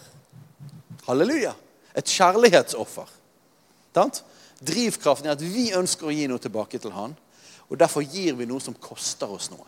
[1.07, 1.55] Halleluja.
[1.97, 3.09] Et kjærlighetsoffer.
[4.61, 7.16] Drivkraften er at vi ønsker å gi noe tilbake til han,
[7.71, 9.64] og derfor gir vi noe som koster oss noe.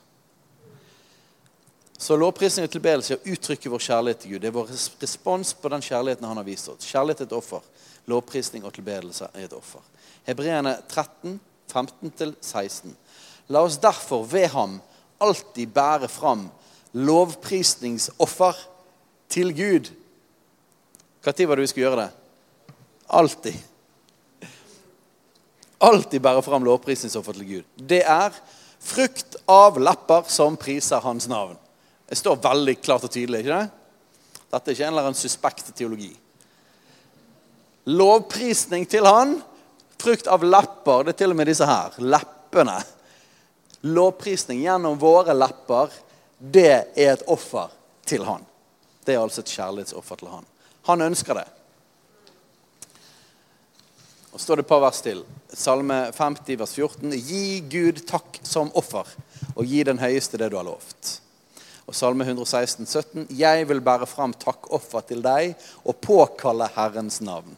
[2.02, 4.42] Så lovprisning og tilbedelse er å uttrykke vår kjærlighet til Gud.
[4.42, 4.70] Det er vår
[5.04, 6.88] respons på den kjærligheten han har vist oss.
[6.90, 7.62] Kjærlighet er et offer.
[8.10, 9.84] Lovprisning og tilbedelse er et offer.
[10.26, 11.38] Hebreerne 13
[11.72, 12.92] 15-16.
[13.48, 14.80] La oss derfor ved ham
[15.22, 16.48] alltid bære fram
[16.92, 18.58] lovprisningsoffer
[19.28, 19.92] til Gud.
[21.22, 22.10] Når var det vi skulle gjøre det?
[23.08, 23.54] Alltid.
[25.80, 27.64] Alltid bære fram lovprisningsoffer til Gud.
[27.76, 28.34] Det er
[28.82, 31.56] frukt av lepper som priser hans navn.
[32.12, 33.38] Det står veldig klart og tydelig.
[33.40, 34.40] ikke det?
[34.52, 36.10] Dette er ikke en eller annen suspekt teologi.
[37.88, 39.38] Lovprisning til han
[40.02, 41.06] Frukt av lepper.
[41.06, 41.96] Det er til og med disse her.
[42.02, 42.74] Leppene.
[43.96, 45.94] Lovprisning gjennom våre lepper,
[46.36, 47.72] det er et offer
[48.04, 48.44] til han.
[49.06, 50.52] Det er altså et kjærlighetsoffer til han.
[50.90, 51.46] Han ønsker det.
[54.36, 55.24] Og står det et par vers til.
[55.48, 57.18] Salme 50, vers 14.
[57.30, 59.08] Gi Gud takk som offer,
[59.54, 61.21] og gi den høyeste det du har lovt.
[61.86, 63.26] Og Salme 116, 17.
[63.38, 67.56] Jeg vil bære fram takkoffer til deg og påkalle Herrens navn.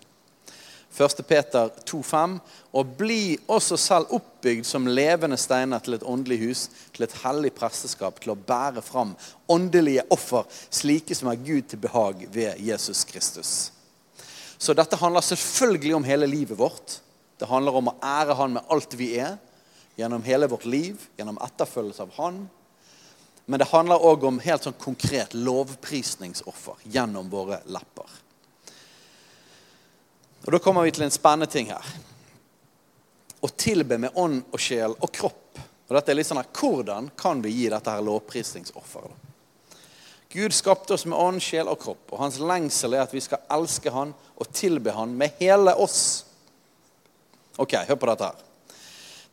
[0.94, 1.26] 1.
[1.26, 2.38] Peter 2,5.:
[2.72, 7.50] Og bli også selv oppbygd som levende steiner til et åndelig hus, til et hellig
[7.54, 9.16] presteskap, til å bære fram
[9.50, 13.72] åndelige offer, slike som er Gud til behag ved Jesus Kristus.
[14.58, 17.00] Så dette handler selvfølgelig om hele livet vårt.
[17.40, 19.34] Det handler om å ære Han med alt vi er,
[19.98, 22.44] gjennom hele vårt liv, gjennom etterfølgelse av Han.
[23.46, 28.08] Men det handler òg om helt sånn konkret lovprisningsoffer gjennom våre lepper.
[30.44, 31.84] Og Da kommer vi til en spennende ting her.
[33.40, 35.60] Å tilbe med ånd og sjel og kropp.
[35.88, 39.32] Og dette er litt sånn her, Hvordan kan vi gi dette her lovprisningsofferet?
[40.34, 43.44] Gud skapte oss med ånd, sjel og kropp, og hans lengsel er at vi skal
[43.54, 46.24] elske han og tilbe han med hele oss.
[47.54, 48.40] Ok, hør på dette her.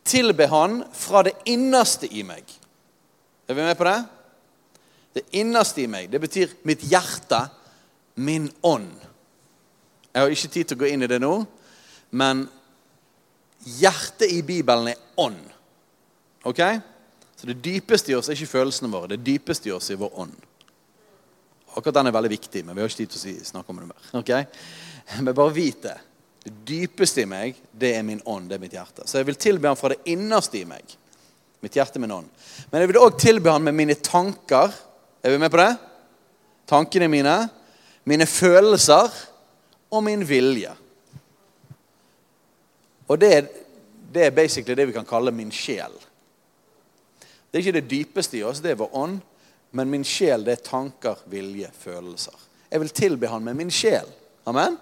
[0.06, 2.46] Tilbe han fra det innerste i meg.
[3.52, 4.04] Er vi med på det?
[5.14, 6.08] Det innerste i meg.
[6.08, 7.42] Det betyr mitt hjerte,
[8.16, 8.94] min ånd.
[10.14, 11.34] Jeg har ikke tid til å gå inn i det nå,
[12.16, 12.46] men
[13.82, 15.42] hjertet i Bibelen er ånd.
[16.48, 16.62] Ok?
[17.36, 19.12] Så det dypeste i oss er ikke følelsene våre.
[19.12, 20.48] Det dypeste i oss er vår ånd.
[21.76, 23.90] Akkurat den er veldig viktig, men vi har ikke tid til å snakke om det
[23.92, 24.10] mer.
[24.22, 24.34] ok?
[25.20, 25.98] Men bare vit det.
[26.48, 29.04] Det dypeste i meg, det er min ånd, det er mitt hjerte.
[29.04, 31.01] Så jeg vil tilbe ham fra det innerste i meg.
[31.62, 32.30] Mitt hjerte, min ånd.
[32.72, 34.74] Men jeg vil òg tilbe han med mine tanker.
[35.22, 35.72] Er vi med på det?
[36.70, 37.36] Tankene mine.
[38.10, 39.12] Mine følelser
[39.92, 40.74] og min vilje.
[43.12, 43.50] Og det er,
[44.14, 45.94] det er basically det vi kan kalle min sjel.
[47.52, 49.20] Det er ikke det dypeste i oss, det er vår ånd.
[49.76, 52.36] Men min sjel, det er tanker, vilje, følelser.
[52.72, 54.08] Jeg vil tilbe han med min sjel.
[54.48, 54.78] Amen?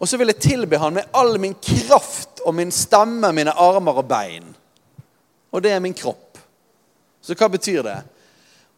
[0.00, 4.00] Og så vil jeg tilbe han med all min kraft og min stemme, mine armer
[4.00, 4.48] og bein.
[5.50, 6.38] Og det er min kropp.
[7.20, 7.98] Så hva betyr det?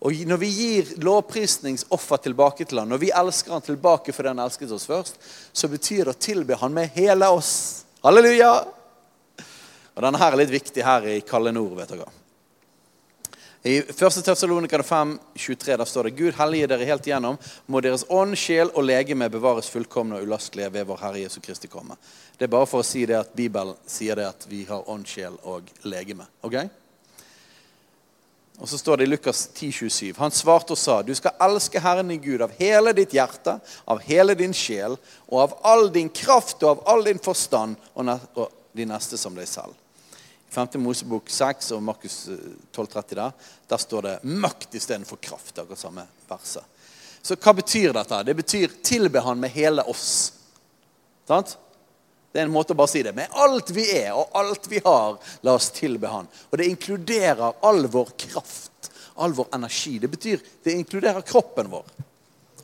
[0.03, 4.43] Og når vi gir lovprisningsoffer tilbake til han, når vi elsker han tilbake fordi han
[4.43, 5.21] elsket oss først,
[5.55, 7.53] så betyr det å tilbe han med hele oss.
[8.03, 8.51] Halleluja!
[9.93, 11.77] Og Denne her er litt viktig her i Kalle Nord.
[11.79, 12.22] vet dere.
[13.65, 14.25] I 1.
[14.25, 17.37] Tessalonika 5, 23, der står det Gud hellige dere helt igjennom.
[17.71, 21.71] Må deres ånd, sjel og legeme bevares fullkomne og ulastelige ved vår Herre Jesu Kristi
[21.71, 21.95] komme.
[22.39, 25.07] Det er bare for å si det at Bibelen sier det at vi har ånd,
[25.07, 26.27] sjel og legeme.
[26.43, 26.57] ok?
[28.59, 30.11] Og så står det i Lukas 10, 27.
[30.19, 34.03] Han svarte og sa, du skal elske Herren din Gud av hele ditt hjerte, av
[34.09, 34.99] hele din sjel
[35.29, 39.39] og av all din kraft og av all din forstand og, og de neste som
[39.39, 39.79] deg selv.
[40.53, 40.69] 5.
[40.85, 43.33] Mosebok 6 og Markus 12,30 eh, der,
[43.69, 45.59] der står det 'makt' istedenfor kraft.
[45.59, 46.65] akkurat samme verset.
[47.23, 48.23] Så hva betyr dette?
[48.23, 50.33] Det betyr 'tilbe Han med hele oss'.
[51.29, 51.57] Sant?
[52.33, 53.15] Det er en måte å bare si det.
[53.15, 56.29] Med alt vi er og alt vi har, la oss tilbe Han.
[56.51, 59.99] Og det inkluderer all vår kraft, all vår energi.
[59.99, 61.85] Det betyr, det inkluderer kroppen vår.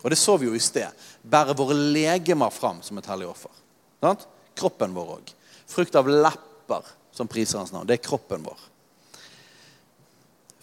[0.03, 0.89] Og det så vi jo i sted.
[1.23, 3.51] Bære våre legemer fram som et hellig offer.
[4.01, 4.29] Sant?
[4.55, 5.35] Kroppen vår òg.
[5.69, 7.87] Frukt av lepper som priser hans navn.
[7.87, 8.59] Det er kroppen vår.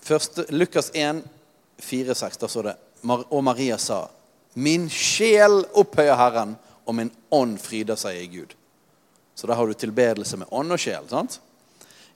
[0.05, 1.23] Første, Lukas 1,
[1.81, 2.75] 4-6, da står det
[3.05, 4.07] Og Maria sa,
[4.53, 8.53] Min sjel opphøyer Herren, og min ånd fryder seg i Gud.
[9.35, 11.09] Så da har du tilbedelse med ånd og sjel.
[11.09, 11.39] sant?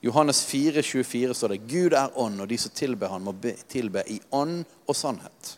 [0.00, 3.34] Johannes 4, 24 står det Gud er ånd, og de som tilber han må
[3.68, 5.56] tilbe i ånd og sannhet.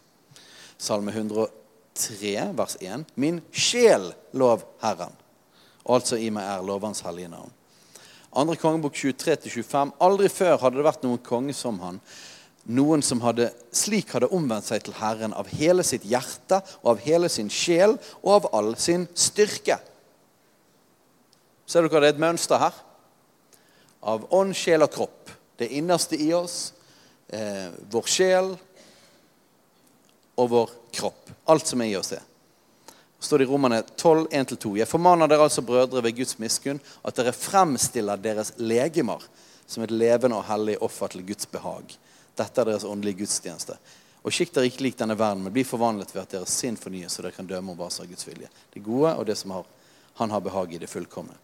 [0.77, 3.05] Salme 103, vers 1.
[3.15, 5.15] Min sjel lov Herren.
[5.87, 7.53] Altså i meg er lovens hellige navn.
[8.33, 9.93] Andre kongebok 23-25.
[10.01, 11.99] Aldri før hadde det vært noen konge som han.
[12.73, 17.03] Noen som hadde, slik hadde omvendt seg til Herren av hele sitt hjerte og av
[17.05, 19.77] hele sin sjel og av all sin styrke.
[21.67, 22.75] Ser dere det er et mønster her?
[24.03, 25.31] Av ånd, sjel og kropp.
[25.59, 26.73] Det innerste i oss,
[27.29, 28.53] eh, vår sjel
[30.41, 31.31] og vår kropp.
[31.53, 32.23] Alt som er i oss, det
[33.23, 34.77] står det i Romerne 12, 1-2.
[34.79, 39.23] Jeg formaner dere altså, brødre, ved Guds miskunn, at dere fremstiller deres legemer
[39.67, 41.95] som et levende og hellig offer til Guds behag.
[42.39, 43.77] Dette er deres åndelige gudstjeneste.
[44.23, 47.15] Og Skikk dere ikke lik denne verden, men bli forvandlet ved at deres sinn fornyes,
[47.15, 48.51] så dere kan dømme om hva som er Guds vilje.
[48.75, 49.69] Det gode og det som har,
[50.19, 51.37] han har behag i, det fullkomne.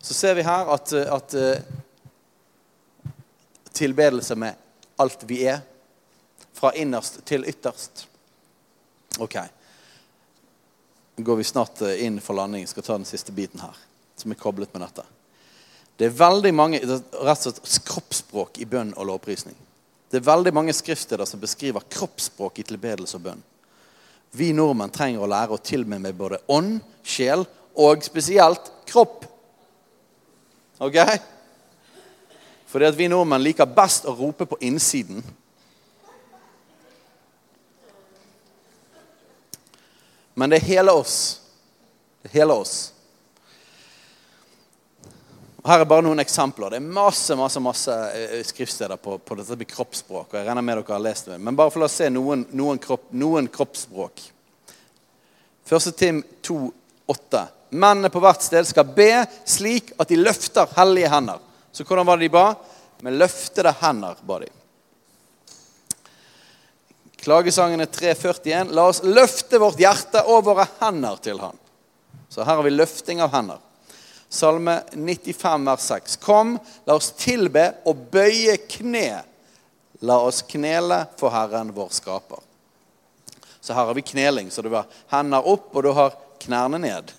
[0.00, 3.08] Så ser vi her at, at uh,
[3.76, 5.64] tilbedelse med alt vi er,
[6.52, 8.04] fra innerst til ytterst.
[9.20, 9.38] Ok
[11.24, 12.66] går vi snart eh, inn for landing.
[12.66, 13.76] Skal ta den siste biten her,
[14.16, 15.06] som er koblet med dette.
[16.00, 19.56] Det er veldig mange rett og slett kroppsspråk i bønn og lovprisning.
[20.10, 23.42] Det er veldig mange skriftsteder som beskriver kroppsspråk i tilbedelse og bønn.
[24.32, 27.44] Vi nordmenn trenger å lære å tilbe med både ånd, sjel
[27.78, 29.26] og spesielt kropp.
[30.80, 30.98] Ok?
[32.70, 35.22] Fordi at vi nordmenn liker best å rope på innsiden
[40.40, 41.18] Men det er hele oss.
[42.22, 42.74] Det er hele oss.
[45.60, 46.72] Her er bare noen eksempler.
[46.72, 50.30] Det er masse masse, masse eh, skriftsteder på, på dette med kroppsspråk.
[50.30, 51.36] og jeg regner med dere har lest det.
[51.36, 54.22] Men bare for å se noen, noen, kropp, noen kroppsspråk.
[55.68, 56.56] Første Tim 2,
[57.12, 57.44] 8.
[57.76, 59.10] Mennene på hvert sted skal be
[59.44, 61.44] slik at de løfter hellige hender.
[61.70, 62.46] Så hvordan var det de ba?
[63.04, 64.48] Med løftede hender ba de.
[67.20, 68.70] Klagesangene 341.
[68.72, 71.58] La oss løfte vårt hjerte og våre hender til Han.
[72.30, 73.58] Så her har vi løfting av hender.
[74.30, 76.16] Salme 95, vers 6.
[76.22, 76.54] Kom,
[76.86, 79.20] la oss tilbe og bøye kne.
[80.06, 82.40] La oss knele for Herren vår skaper.
[83.60, 84.50] Så her har vi kneling.
[84.50, 87.12] Så du har hender opp, og du har knærne ned.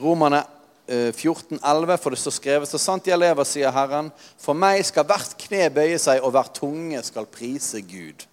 [0.00, 0.44] Romerne
[0.88, 4.08] 14,11, eh, for det står skrevet så sant jeg lever, sier Herren,
[4.40, 8.24] for meg skal hvert kne bøye seg, og hver tunge skal prise Gud.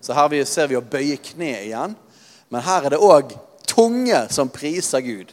[0.00, 1.96] Så her ser vi å bøye kne igjen.
[2.48, 3.32] Men her er det òg
[3.66, 5.32] tunge som priser Gud.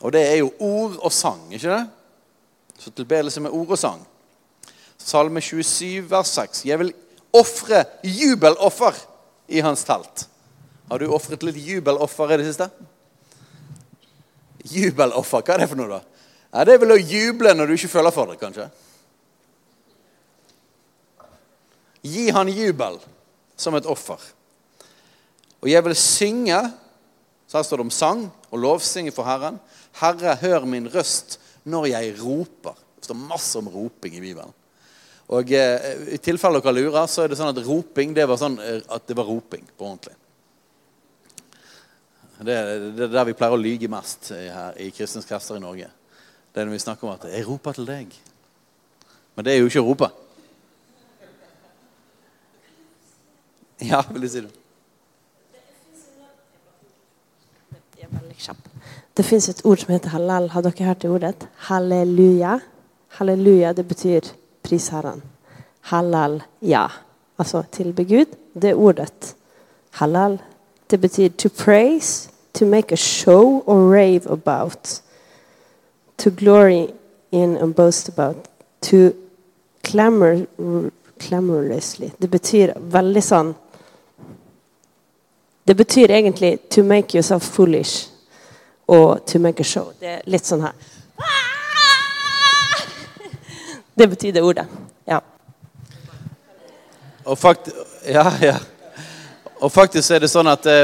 [0.00, 1.82] Og det er jo ord og sang, ikke det?
[2.80, 4.00] Så tilbedelse med ord og sang.
[4.96, 6.64] Salme 27, vers 6.
[6.64, 6.94] Jeg vil
[7.36, 8.96] ofre jubeloffer
[9.48, 10.24] i hans telt.
[10.88, 12.70] Har du ofret litt jubeloffer i det siste?
[14.68, 16.26] Jubeloffer, hva er det for noe, da?
[16.50, 18.66] Ja, det er vel å juble når du ikke føler for det, kanskje.
[22.02, 22.98] Gi han jubel
[23.60, 24.20] som et offer.
[25.60, 26.60] Og jeg vil synge
[27.50, 28.20] så Her står det om sang
[28.54, 29.56] og lovsynge for Herren.
[29.98, 32.76] Herre, hør min røst når jeg roper.
[32.94, 34.54] Det står masse om roping i Bibelen.
[35.34, 38.54] Og eh, I tilfelle dere lurer, så er det sånn at roping det var sånn
[38.62, 40.14] eh, at det var roping på ordentlig.
[42.40, 42.56] Det,
[42.96, 45.90] det er der vi pleier å lyge mest her i kristens krefter i Norge.
[46.50, 48.14] Det er når vi snakker om at 'jeg roper til deg'.
[49.34, 50.10] Men det er jo ikke å rope.
[53.80, 54.50] Ja, vil du si det?
[59.14, 60.48] Det fins et ord som heter halal.
[60.48, 61.46] Har dere hørt det ordet?
[61.68, 62.58] Halleluja.
[63.18, 64.20] Halleluja, det betyr
[64.62, 65.22] pris Herren.
[65.90, 66.86] Hallel, ja.
[67.36, 68.36] Altså tilbe Gud.
[68.54, 69.34] Det ordet.
[70.00, 70.38] Hallel.
[70.90, 75.02] Det betyr to praise, to make a show or rave about.
[76.16, 76.88] To glory
[77.30, 78.36] in and boast about.
[78.80, 79.12] To
[79.82, 80.46] clamor,
[81.18, 82.10] clamorously.
[82.18, 83.54] Det betyr veldig sånn
[85.64, 88.08] Det betyr egentlig 'to make yourself foolish'
[88.88, 89.92] og 'to make a show'.
[90.00, 90.72] Det er litt sånn her.
[93.94, 94.66] Det betyr det ordet.
[95.06, 95.20] Ja.
[97.24, 97.68] Og, fakt
[98.08, 98.56] ja, ja.
[99.60, 100.78] Og faktisk er det sånn at det,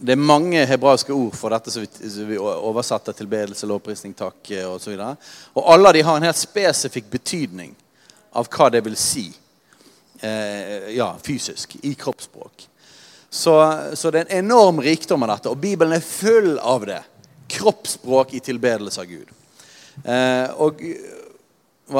[0.00, 4.52] det er mange hebraiske ord for dette som vi, som vi oversatte tilbedelse, lovprisning, takk
[4.70, 4.96] osv.
[4.96, 5.28] Og,
[5.60, 7.74] og alle de har en helt spesifikk betydning
[8.32, 9.26] av hva det vil si
[10.22, 12.66] eh, ja, fysisk, i kroppsspråk.
[13.30, 13.54] Så,
[13.94, 17.02] så, det er en enorm rikdom av dette, og Bibelen er full av det.
[17.50, 19.30] Kroppsspråk i tilbedelse av Gud.
[20.04, 20.80] Eh, og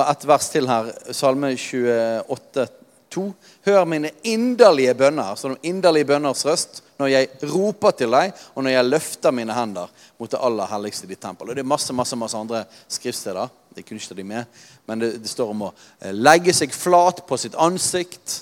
[0.01, 2.67] et vers til her, Salme 28,
[3.11, 3.25] 2.
[3.67, 8.65] Hør mine inderlige bønner, som de inderlige bønners røst, når jeg roper til deg, og
[8.65, 9.89] når jeg løfter mine hender
[10.21, 11.49] mot det aller helligste i ditt tempel.
[11.49, 13.49] Og Det er masse masse, masse andre skriftsteder.
[13.75, 17.23] Det kunne ikke de med, men det, det står om å eh, legge seg flat
[17.27, 18.41] på sitt ansikt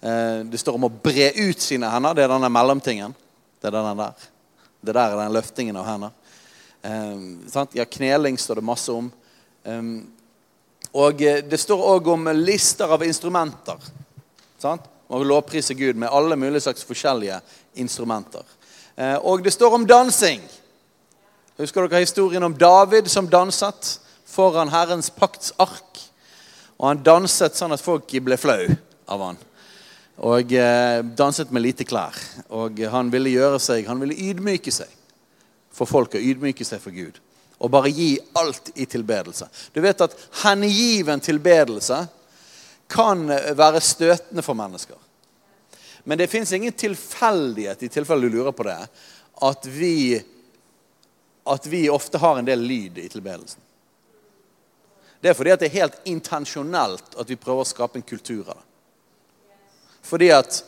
[0.00, 2.14] Eh, det står om å bre ut sine hender.
[2.14, 3.14] Det er denne mellomtingen.
[3.58, 4.28] Det er denne der.
[4.78, 6.12] Det der er den løftingen av hender.
[6.86, 9.10] Eh, ja, kneling står det masse om.
[9.64, 9.82] Eh,
[10.98, 13.78] og det står òg om lister av instrumenter.
[14.58, 14.86] Sant?
[15.08, 17.38] Man lovpriser Gud med alle mulige slags forskjellige
[17.78, 18.42] instrumenter.
[19.22, 20.42] Og det står om dansing.
[21.58, 23.94] Husker dere historien om David som danset
[24.28, 26.02] foran Herrens pakts ark?
[26.78, 28.66] Og han danset sånn at folk ble flau
[29.10, 29.40] av han.
[30.18, 32.14] Og eh, danset med lite klær.
[32.54, 34.90] Og han ville gjøre seg, han ville ydmyke seg
[35.74, 37.18] for folk og ydmyke seg for Gud.
[37.58, 39.48] Og bare gi alt i tilbedelse.
[39.72, 42.04] Du vet at hengiven tilbedelse
[42.88, 43.26] kan
[43.58, 44.96] være støtende for mennesker.
[46.04, 48.78] Men det fins ingen tilfeldighet, i tilfelle du lurer på det,
[49.44, 50.22] at vi,
[51.44, 53.60] at vi ofte har en del lyd i tilbedelsen.
[55.20, 58.46] Det er fordi at det er helt intensjonelt at vi prøver å skape en kultur
[58.46, 58.64] av det.
[60.08, 60.62] Fordi at,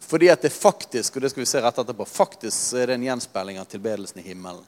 [0.00, 3.08] fordi at det faktisk, og det skal vi se rett etterpå, faktisk er det en
[3.10, 4.64] gjenspeiling av tilbedelsen i himmelen.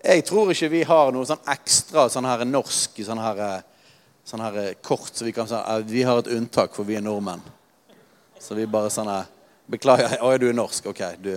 [0.00, 3.62] Jeg tror ikke vi har noe sånn ekstra sånn her norsk sånn her,
[4.24, 5.58] sånn her kort så vi kan si
[5.90, 7.42] Vi har et unntak, for vi er nordmenn.
[8.40, 9.28] Så vi bare sånn her
[9.70, 10.16] Beklager.
[10.18, 10.88] Å, du er norsk.
[10.90, 11.36] Ok, du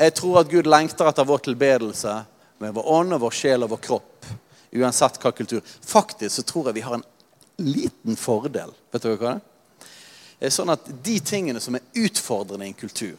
[0.00, 2.12] Jeg tror at Gud lengter etter vår tilbedelse
[2.60, 4.28] med vår ånd og vår sjel og vår kropp
[4.72, 5.60] uansett hva kultur.
[5.64, 7.04] Faktisk så tror jeg vi har en
[7.60, 8.72] liten fordel.
[8.92, 9.46] Vet dere hva det er?
[10.40, 13.18] Det er sånn at De tingene som er utfordrende i en kultur,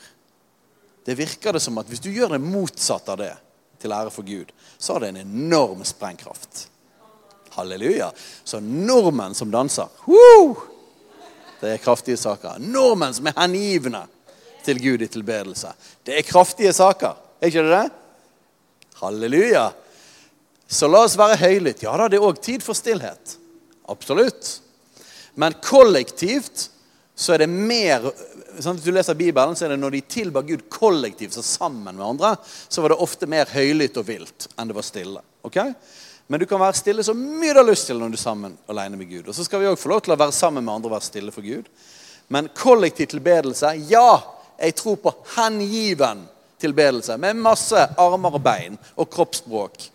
[1.06, 3.34] det virker det som at hvis du gjør det motsatt av det,
[3.82, 6.68] til ære for Gud, så har det en enorm sprengkraft.
[7.56, 8.12] Halleluja.
[8.43, 10.54] Så nordmenn som danser woo!
[11.62, 12.62] Det er kraftige saker.
[12.62, 14.06] Nordmenn som er hengivne
[14.66, 15.74] til Gud i tilbedelse.
[16.06, 17.18] Det er kraftige saker.
[17.41, 17.91] Er ikke det det?
[19.02, 19.68] Halleluja.
[20.72, 21.86] Så la oss være høylytte.
[21.86, 23.36] Ja da, det er òg tid for stillhet.
[23.91, 24.62] Absolutt.
[25.36, 26.70] Men kollektivt
[27.22, 28.07] så er det mer
[28.61, 31.95] sånn Hvis du leser Bibelen, så er det når de tilba Gud kollektivt, så sammen
[31.95, 35.22] med andre, så var det ofte mer høylytt og vilt enn det var stille.
[35.47, 35.55] Ok?
[36.28, 38.57] Men du kan være stille så mye du har lyst til når du er sammen
[38.69, 39.30] alene med Gud.
[39.32, 41.07] Og så skal vi òg få lov til å være sammen med andre og være
[41.07, 41.72] stille for Gud.
[42.32, 44.19] Men kollektiv tilbedelse ja,
[44.59, 46.28] jeg tror på hengiven
[46.61, 49.89] tilbedelse med masse armer og bein og kroppsspråk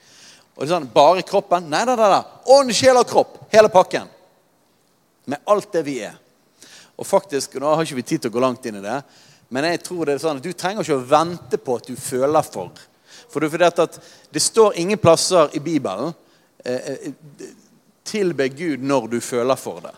[0.56, 1.68] og det er sånn, Bare kroppen?
[1.68, 2.20] Nei, nei, nei.
[2.56, 3.36] Ånd, sjel og kropp.
[3.52, 4.08] Hele pakken.
[5.28, 6.16] Med alt det vi er.
[6.96, 9.00] Og faktisk, Nå har ikke vi tid til å gå langt inn i det,
[9.48, 11.96] men jeg tror det er sånn at du trenger ikke å vente på at du
[11.96, 12.72] føler for.
[13.30, 14.00] For det, at
[14.32, 16.12] det står ingen plasser i Bibelen
[16.64, 17.12] eh, eh,
[18.06, 19.94] tilbe Gud når du føler for det.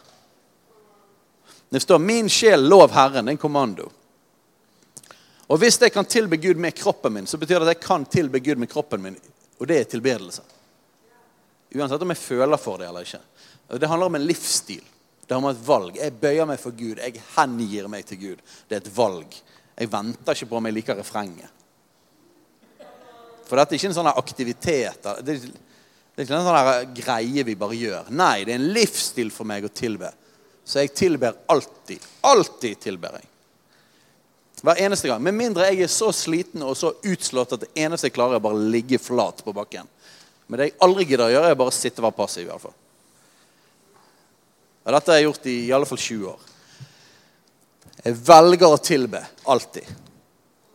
[1.69, 3.25] Det står 'Min sjel, lov Herren'.
[3.25, 3.91] Det er en kommando.
[5.49, 8.05] Og hvis jeg kan tilbe Gud med kroppen min, så betyr det at jeg kan
[8.05, 9.17] tilbe Gud med kroppen min
[9.59, 10.43] og det er tilbedelse.
[11.75, 13.21] Uansett om jeg føler for det eller ikke.
[13.79, 14.85] Det handler om en livsstil.
[15.29, 15.97] Det handler om et valg.
[16.01, 17.01] Jeg bøyer meg for Gud.
[17.05, 18.39] Jeg hengir meg til Gud.
[18.65, 19.35] Det er et valg.
[19.77, 21.51] Jeg venter ikke på om jeg liker refrenget.
[23.49, 25.05] For dette er ikke en sånn aktivitet.
[25.21, 28.09] Det er, det er ikke en sånn greie vi bare gjør.
[28.09, 30.11] Nei, det er en livsstil for meg å tilbe.
[30.65, 32.09] Så jeg tilber alltid.
[32.29, 33.29] Alltid tilber jeg.
[34.65, 35.23] Hver eneste gang.
[35.23, 38.45] Med mindre jeg er så sliten og så utslått at det eneste jeg klarer, er
[38.49, 39.89] bare å ligge flat på bakken.
[40.49, 42.47] Men det jeg aldri gidder å gjøre, er bare å sitte og være passiv.
[42.47, 42.79] i hvert fall.
[44.89, 46.45] Og dette har jeg gjort i i alle fall 20 år.
[47.99, 49.91] Jeg velger å tilbe alltid.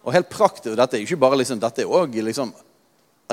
[0.03, 2.51] Og helt praktisk, Dette er jo ikke bare liksom, dette er også liksom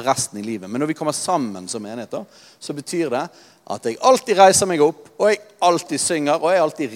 [0.00, 0.70] resten i livet.
[0.70, 2.14] Men når vi kommer sammen som menighet,
[2.58, 3.24] så betyr det
[3.70, 6.94] at jeg alltid reiser meg opp, og jeg alltid synger, og jeg alltid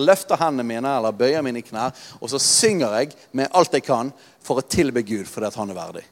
[0.00, 1.92] løfter hendene mine eller bøyer mine knær,
[2.22, 5.74] og så synger jeg med alt jeg kan for å tilbe Gud fordi at han
[5.74, 6.06] er verdig.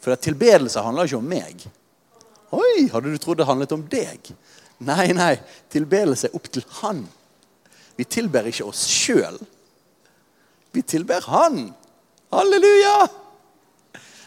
[0.00, 1.66] For tilbedelse handler ikke om meg.
[2.56, 4.32] Oi, hadde du trodd det handlet om deg?
[4.86, 5.34] Nei, nei.
[5.72, 7.02] Tilbedelse er opp til Han.
[7.98, 9.36] Vi tilber ikke oss sjøl.
[10.72, 11.66] Vi tilber Han.
[12.32, 13.08] Halleluja!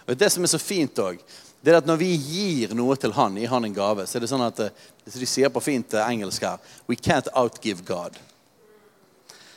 [0.03, 1.21] Og Det som er så fint òg,
[1.63, 4.25] det er at når vi gir noe til Han, gir Han en gave, så er
[4.25, 8.19] det sånn at så De sier på fint eh, engelsk her We can't outgive God.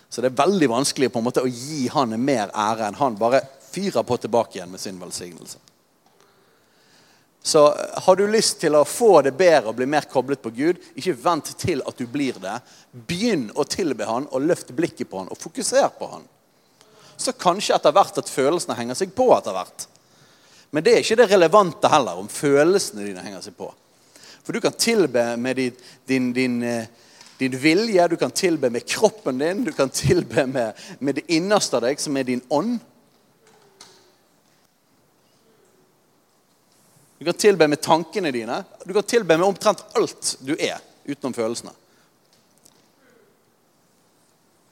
[0.09, 3.19] Så det er veldig vanskelig på en måte å gi Han mer ære enn han
[3.19, 3.43] bare
[3.73, 5.59] fyrer på tilbake igjen med sin velsignelse.
[7.47, 10.51] Så eh, har du lyst til å få det bedre og bli mer koblet på
[10.51, 12.57] Gud, ikke vent til at du blir det.
[13.07, 16.25] Begynn å tilbe Han og løft blikket på Han og fokuser på Han.
[17.15, 19.87] Så kanskje etter hvert at følelsene henger seg på etter hvert.
[20.75, 23.71] Men det er ikke det relevante heller, om følelsene dine henger seg på.
[24.43, 25.79] For du kan tilbe med din,
[26.11, 26.91] din, din, eh,
[27.39, 31.79] din vilje, du kan tilbe med kroppen din, du kan tilbe med, med det innerste
[31.79, 32.81] av deg, som er din ånd.
[37.19, 38.65] Du kan tilbe med tankene dine.
[38.85, 41.73] Du kan tilbe med omtrent alt du er, utenom følelsene.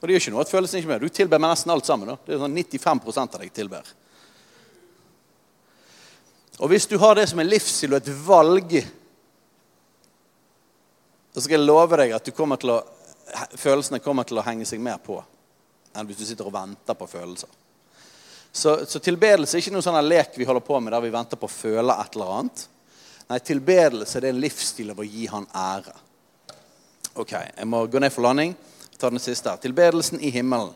[0.00, 1.06] Og det gjør ikke noe at følelsene ikke er med.
[1.06, 2.10] Du tilber med nesten alt sammen.
[2.12, 2.18] Da.
[2.26, 3.94] Det er sånn 95 av deg tilber.
[6.60, 8.76] Og hvis du har det som en livsstil og et valg,
[11.32, 12.76] så skal jeg love deg at kommer å,
[13.56, 15.16] følelsene kommer til å henge seg mer på
[15.94, 17.48] enn hvis du sitter og venter på følelser.
[18.54, 21.38] Så, så tilbedelse er ikke noe sånn lek vi holder på med der vi venter
[21.40, 22.60] på å føle et eller annet.
[23.26, 25.94] Nei, tilbedelse det er en livsstil av å gi han ære.
[27.18, 28.54] Ok, Jeg må gå ned for landing.
[28.98, 29.50] Ta den siste.
[29.62, 30.70] Tilbedelsen i himmelen.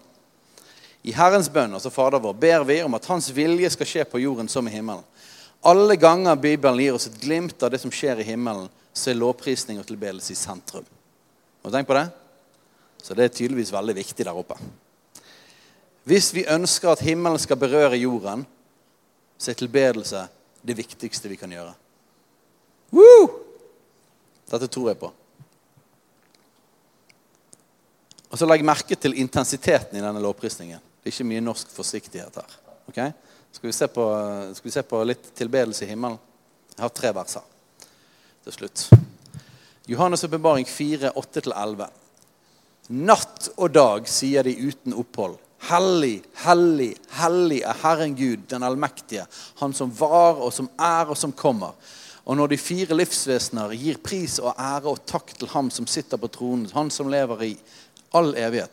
[1.07, 4.25] I Herrens bønn, altså Fader vår, ber vi om at Hans vilje skal skje på
[4.25, 5.07] jorden som i himmelen.
[5.63, 9.21] Alle ganger Bibelen gir oss et glimt av det som skjer i himmelen, så er
[9.23, 10.87] lovprisning og tilbedelse i sentrum.
[11.63, 12.09] Du tenkt på det?
[13.03, 14.59] Så det er tydeligvis veldig viktig der oppe.
[16.09, 18.47] Hvis vi ønsker at himmelen skal berøre jorden,
[19.39, 20.23] så er tilbedelse
[20.65, 21.75] det viktigste vi kan gjøre.
[22.97, 23.27] Woo!
[24.49, 25.11] Dette tror jeg på.
[28.29, 30.81] Og så Legg merke til intensiteten i denne lovprisningen.
[30.81, 32.57] Det er ikke mye norsk forsiktighet her.
[32.89, 33.13] Okay?
[33.53, 34.07] Skal vi se på,
[34.57, 36.17] skal vi se på litt tilbedelse i himmelen?
[36.75, 37.45] Jeg har tre verser
[38.47, 38.87] til slutt.
[39.89, 41.89] Johannes' åpenbaring 4, 8-11.
[42.97, 45.37] Natt og dag sier de uten opphold.
[45.67, 49.27] Hellig, hellig, hellig er Herren Gud, den allmektige,
[49.59, 51.75] Han som var og som er og som kommer.
[52.25, 56.21] Og når de fire livsvesener gir pris og ære og takk til Ham som sitter
[56.21, 57.57] på tronen, Han som lever i
[58.15, 58.71] all evighet,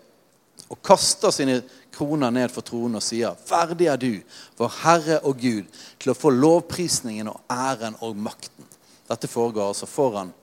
[0.70, 1.62] og kaster sine
[1.94, 4.22] kroner ned for tronen og sier, Ferdig er du,
[4.58, 5.68] vår Herre og Gud,
[6.00, 8.66] til å få lovprisningen og æren og makten.
[9.10, 10.34] Dette foregår altså foran,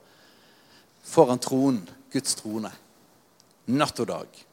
[1.03, 1.83] foran tronen,
[2.13, 2.71] Guds trone.
[3.73, 4.43] Natt og dag.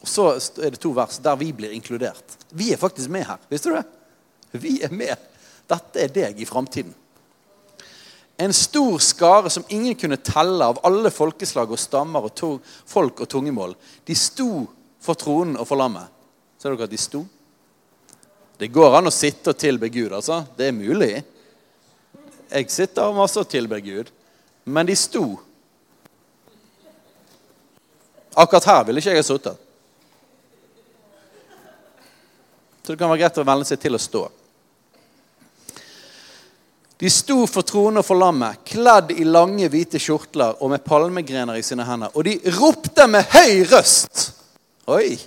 [0.00, 0.28] Og Så
[0.62, 2.36] er det to vers der vi blir inkludert.
[2.50, 3.38] Vi er faktisk med her.
[3.50, 3.84] Visste du det?
[4.52, 5.16] Vi er med.
[5.68, 6.94] Dette er deg i framtiden.
[8.38, 12.50] En stor skare som ingen kunne telle av alle folkeslag og stammer og to,
[12.86, 13.74] folk og tungemål.
[14.06, 14.62] De sto
[15.02, 16.06] for tronen og for lammet.
[16.58, 17.24] Ser dere at de sto?
[18.58, 20.44] Det går an å sitte og tilbe Gud, altså.
[20.56, 21.12] Det er mulig.
[22.48, 24.10] Jeg sitter masse og tilber Gud.
[24.64, 25.24] Men de sto.
[28.38, 29.67] Akkurat her ville ikke jeg ha sittet.
[32.88, 34.20] Så det kan være greit å venne seg til å stå.
[36.96, 41.58] De sto for tronen og for lammet, kledd i lange, hvite kjortler og med palmegrener
[41.60, 42.14] i sine hender.
[42.16, 44.22] Og de ropte med høy røst.
[44.88, 45.18] Oi!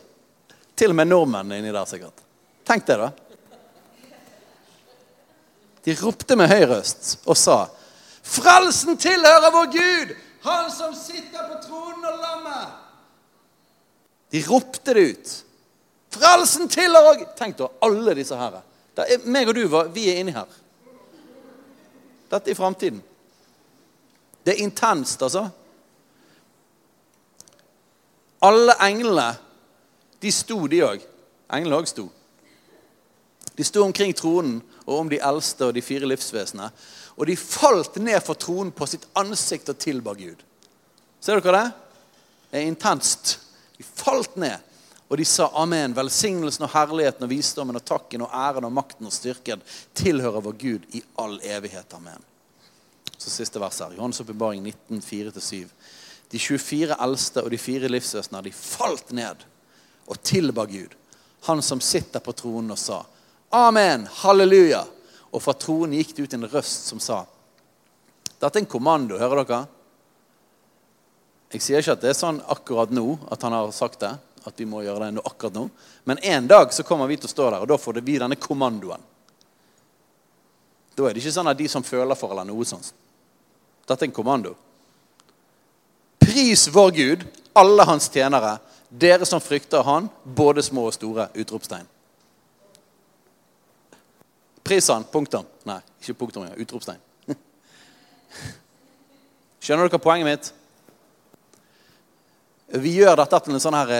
[0.73, 2.25] Til og med nordmennene inni der, sikkert.
[2.65, 3.11] Tenk det, da.
[5.85, 7.59] De ropte med høy røst og sa,
[8.25, 10.17] 'Frelsen tilhører vår Gud,
[10.49, 12.73] Han som sitter på tronen og lammet.'
[14.33, 15.37] De ropte det ut.
[16.11, 18.59] 'Frelsen tilhører Tenk da, alle disse her.
[18.95, 20.49] Det er, meg og du, vi er inni her.
[22.31, 23.01] Dette er framtiden.
[24.45, 25.49] Det er intenst, altså.
[28.41, 29.35] Alle englene,
[30.21, 31.03] de sto, de òg.
[31.53, 32.07] Englene òg sto.
[33.57, 36.71] De sto omkring tronen og om de eldste og de fire livsvesenene.
[37.19, 40.41] Og de falt ned for tronen på sitt ansikt og tilba Gud.
[41.21, 41.71] Ser dere det?
[42.51, 43.35] Det er intenst.
[43.77, 44.57] De falt ned,
[45.11, 45.91] og de sa amen.
[45.91, 49.59] Velsignelsen og herligheten og visdommen og takken og æren og makten og styrken
[49.99, 51.91] tilhører vår Gud i all evighet.
[51.97, 52.23] Amen.
[53.17, 53.91] Så siste vers her.
[53.97, 55.67] Johannes åpenbaring 19, 4-7.
[56.31, 59.43] De 24 eldste og de fire livsvesener, de falt ned
[60.07, 60.95] og tilba Gud.
[61.49, 63.03] Han som sitter på tronen og sa
[63.51, 64.85] Amen, halleluja.
[65.35, 67.25] Og fra tronen gikk det ut en røst som sa
[68.39, 69.63] Dette er en kommando, hører dere?
[71.51, 74.15] Jeg sier ikke at det er sånn akkurat nå at han har sagt det.
[74.47, 75.67] At vi må gjøre det akkurat nå.
[76.09, 78.39] Men en dag så kommer vi til å stå der, og da får vi denne
[78.41, 79.03] kommandoen.
[80.95, 82.91] Da er det ikke sånn at de som føler for eller noe sånt.
[83.87, 84.55] Dette er en kommando.
[86.21, 87.23] Pris vår Gud,
[87.57, 88.57] alle hans tjenere,
[88.89, 91.29] dere som frykter han, både små og store.
[91.39, 91.87] Utropstegn.
[94.63, 95.03] Pris han.
[95.11, 95.47] Punktum.
[95.67, 96.45] Nei, ikke punktum.
[96.47, 96.57] Ja.
[96.59, 96.99] Utropstegn.
[99.63, 100.51] Skjønner dere poenget mitt?
[102.79, 103.91] Vi gjør dette til en sånn her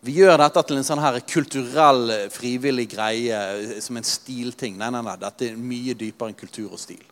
[0.00, 3.40] Vi gjør dette til en sånn her kulturell, frivillig greie,
[3.84, 4.78] som en stilting.
[4.80, 5.16] Nei, nei, nei.
[5.20, 7.02] Dette er mye dypere enn kultur og stil.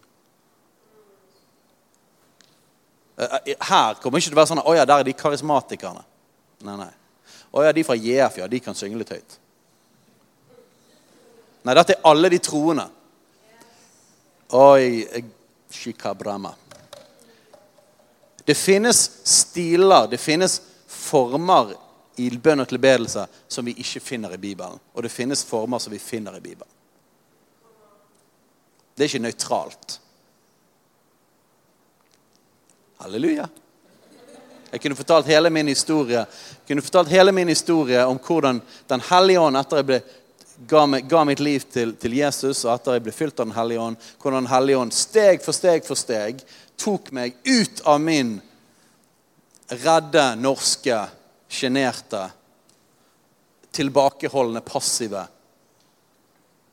[3.18, 6.05] Her kommer ikke til å være sånn Å ja, der er de karismatikerne.
[6.64, 6.93] Nei, nei.
[7.53, 9.37] Å ja, de fra JF, ja, de kan synge litt høyt.
[11.66, 12.87] Nei, dette er alle de troende.
[14.57, 15.05] Oi,
[15.74, 16.55] shikabrama.
[18.49, 20.55] Det finnes stiler, det finnes
[20.88, 21.74] former
[22.16, 24.78] i bønn og tilbedelse som vi ikke finner i Bibelen.
[24.96, 26.70] Og det finnes former som vi finner i Bibelen.
[28.96, 29.99] Det er ikke nøytralt.
[33.03, 33.51] Halleluja.
[34.72, 36.22] Jeg kunne fortalt hele min historie
[36.68, 40.01] kunne fortalt hele min historie om hvordan Den hellige ånd, etter jeg ble,
[40.72, 43.59] ga, meg, ga mitt liv til, til, Jesus, og etter jeg ble fylt av Den
[43.61, 46.40] hellige ånd, hvordan Den hellige ånd steg for steg for steg
[46.79, 48.37] tok meg ut av min
[49.68, 51.01] redde, norske
[51.49, 52.31] sjenerte,
[53.74, 55.26] tilbakeholdne, passive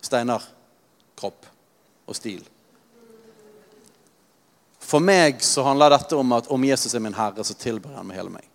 [0.05, 0.43] Steinar
[1.17, 1.47] kropp
[2.05, 2.43] og stil.
[4.85, 8.05] For meg så handler dette om at om Jesus er min herre, så tilber han
[8.05, 8.45] med hele meg.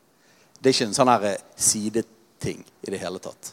[0.61, 3.51] Det er ikke en sånn her sideting i det hele tatt.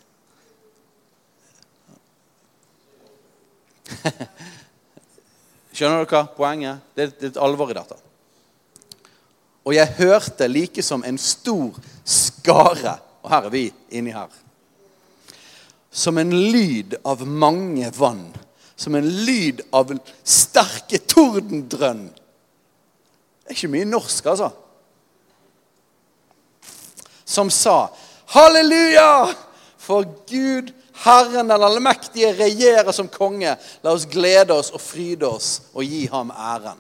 [5.78, 6.82] Skjønner dere poenget?
[6.97, 7.99] Det er et alvor i dette.
[9.67, 11.75] Og jeg hørte like som en stor
[12.07, 14.32] skare Og her er vi inni her.
[15.91, 18.30] Som en lyd av mange vann.
[18.78, 19.91] Som en lyd av
[20.23, 22.07] sterke tordendrønn.
[22.07, 24.49] Det er ikke mye norsk, altså.
[27.28, 27.89] Som sa
[28.34, 29.36] Halleluja!
[29.78, 30.73] For Gud,
[31.04, 33.56] Herren den allmektige, regjerer som konge.
[33.84, 36.80] La oss glede oss og fryde oss og gi ham æren.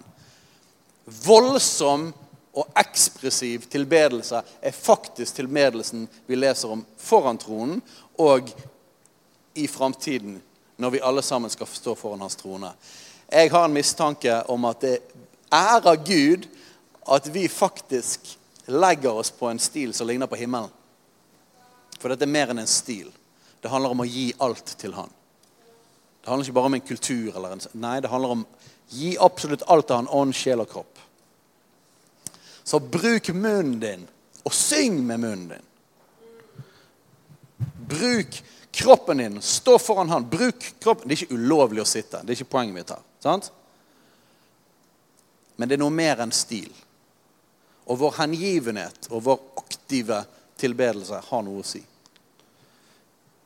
[1.05, 2.09] Voldsom
[2.57, 7.81] og ekspressiv tilbedelse er faktisk tilbedelsen vi leser om foran tronen
[8.17, 8.49] og
[9.57, 10.39] i framtiden,
[10.77, 12.71] når vi alle sammen skal stå foran hans trone.
[13.31, 14.97] Jeg har en mistanke om at det
[15.53, 16.49] ærer Gud
[17.07, 20.73] at vi faktisk legger oss på en stil som ligner på himmelen.
[21.99, 23.07] For dette er mer enn en stil.
[23.61, 25.11] Det handler om å gi alt til han.
[26.21, 27.35] Det handler ikke bare om en kultur.
[27.35, 28.45] eller En, nei, det handler om
[28.89, 30.99] gi absolutt alt til han, ånd, sjel og kropp.
[32.67, 34.07] Så bruk munnen din,
[34.43, 35.67] og syng med munnen din.
[37.87, 38.41] Bruk
[38.75, 39.41] kroppen din.
[39.41, 40.29] Stå foran han.
[40.29, 41.07] Bruk kroppen.
[41.07, 42.19] Det er ikke ulovlig å sitte.
[42.23, 43.05] Det er ikke poenget mitt her.
[43.23, 43.51] sant?
[45.55, 46.69] Men det er noe mer enn stil.
[47.87, 50.19] Og vår hengivenhet og vår aktive
[50.59, 51.81] tilbedelse har noe å si.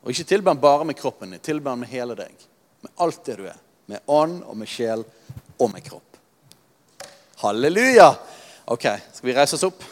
[0.01, 1.43] Og ikke tilbe bare med kroppen din.
[1.43, 2.33] Tilbe med hele deg.
[2.81, 3.57] Med alt det du er.
[3.91, 5.03] Med ånd og med sjel
[5.59, 6.17] og med kropp.
[7.41, 8.11] Halleluja!
[8.71, 9.83] Ok, skal vi reise oss opp?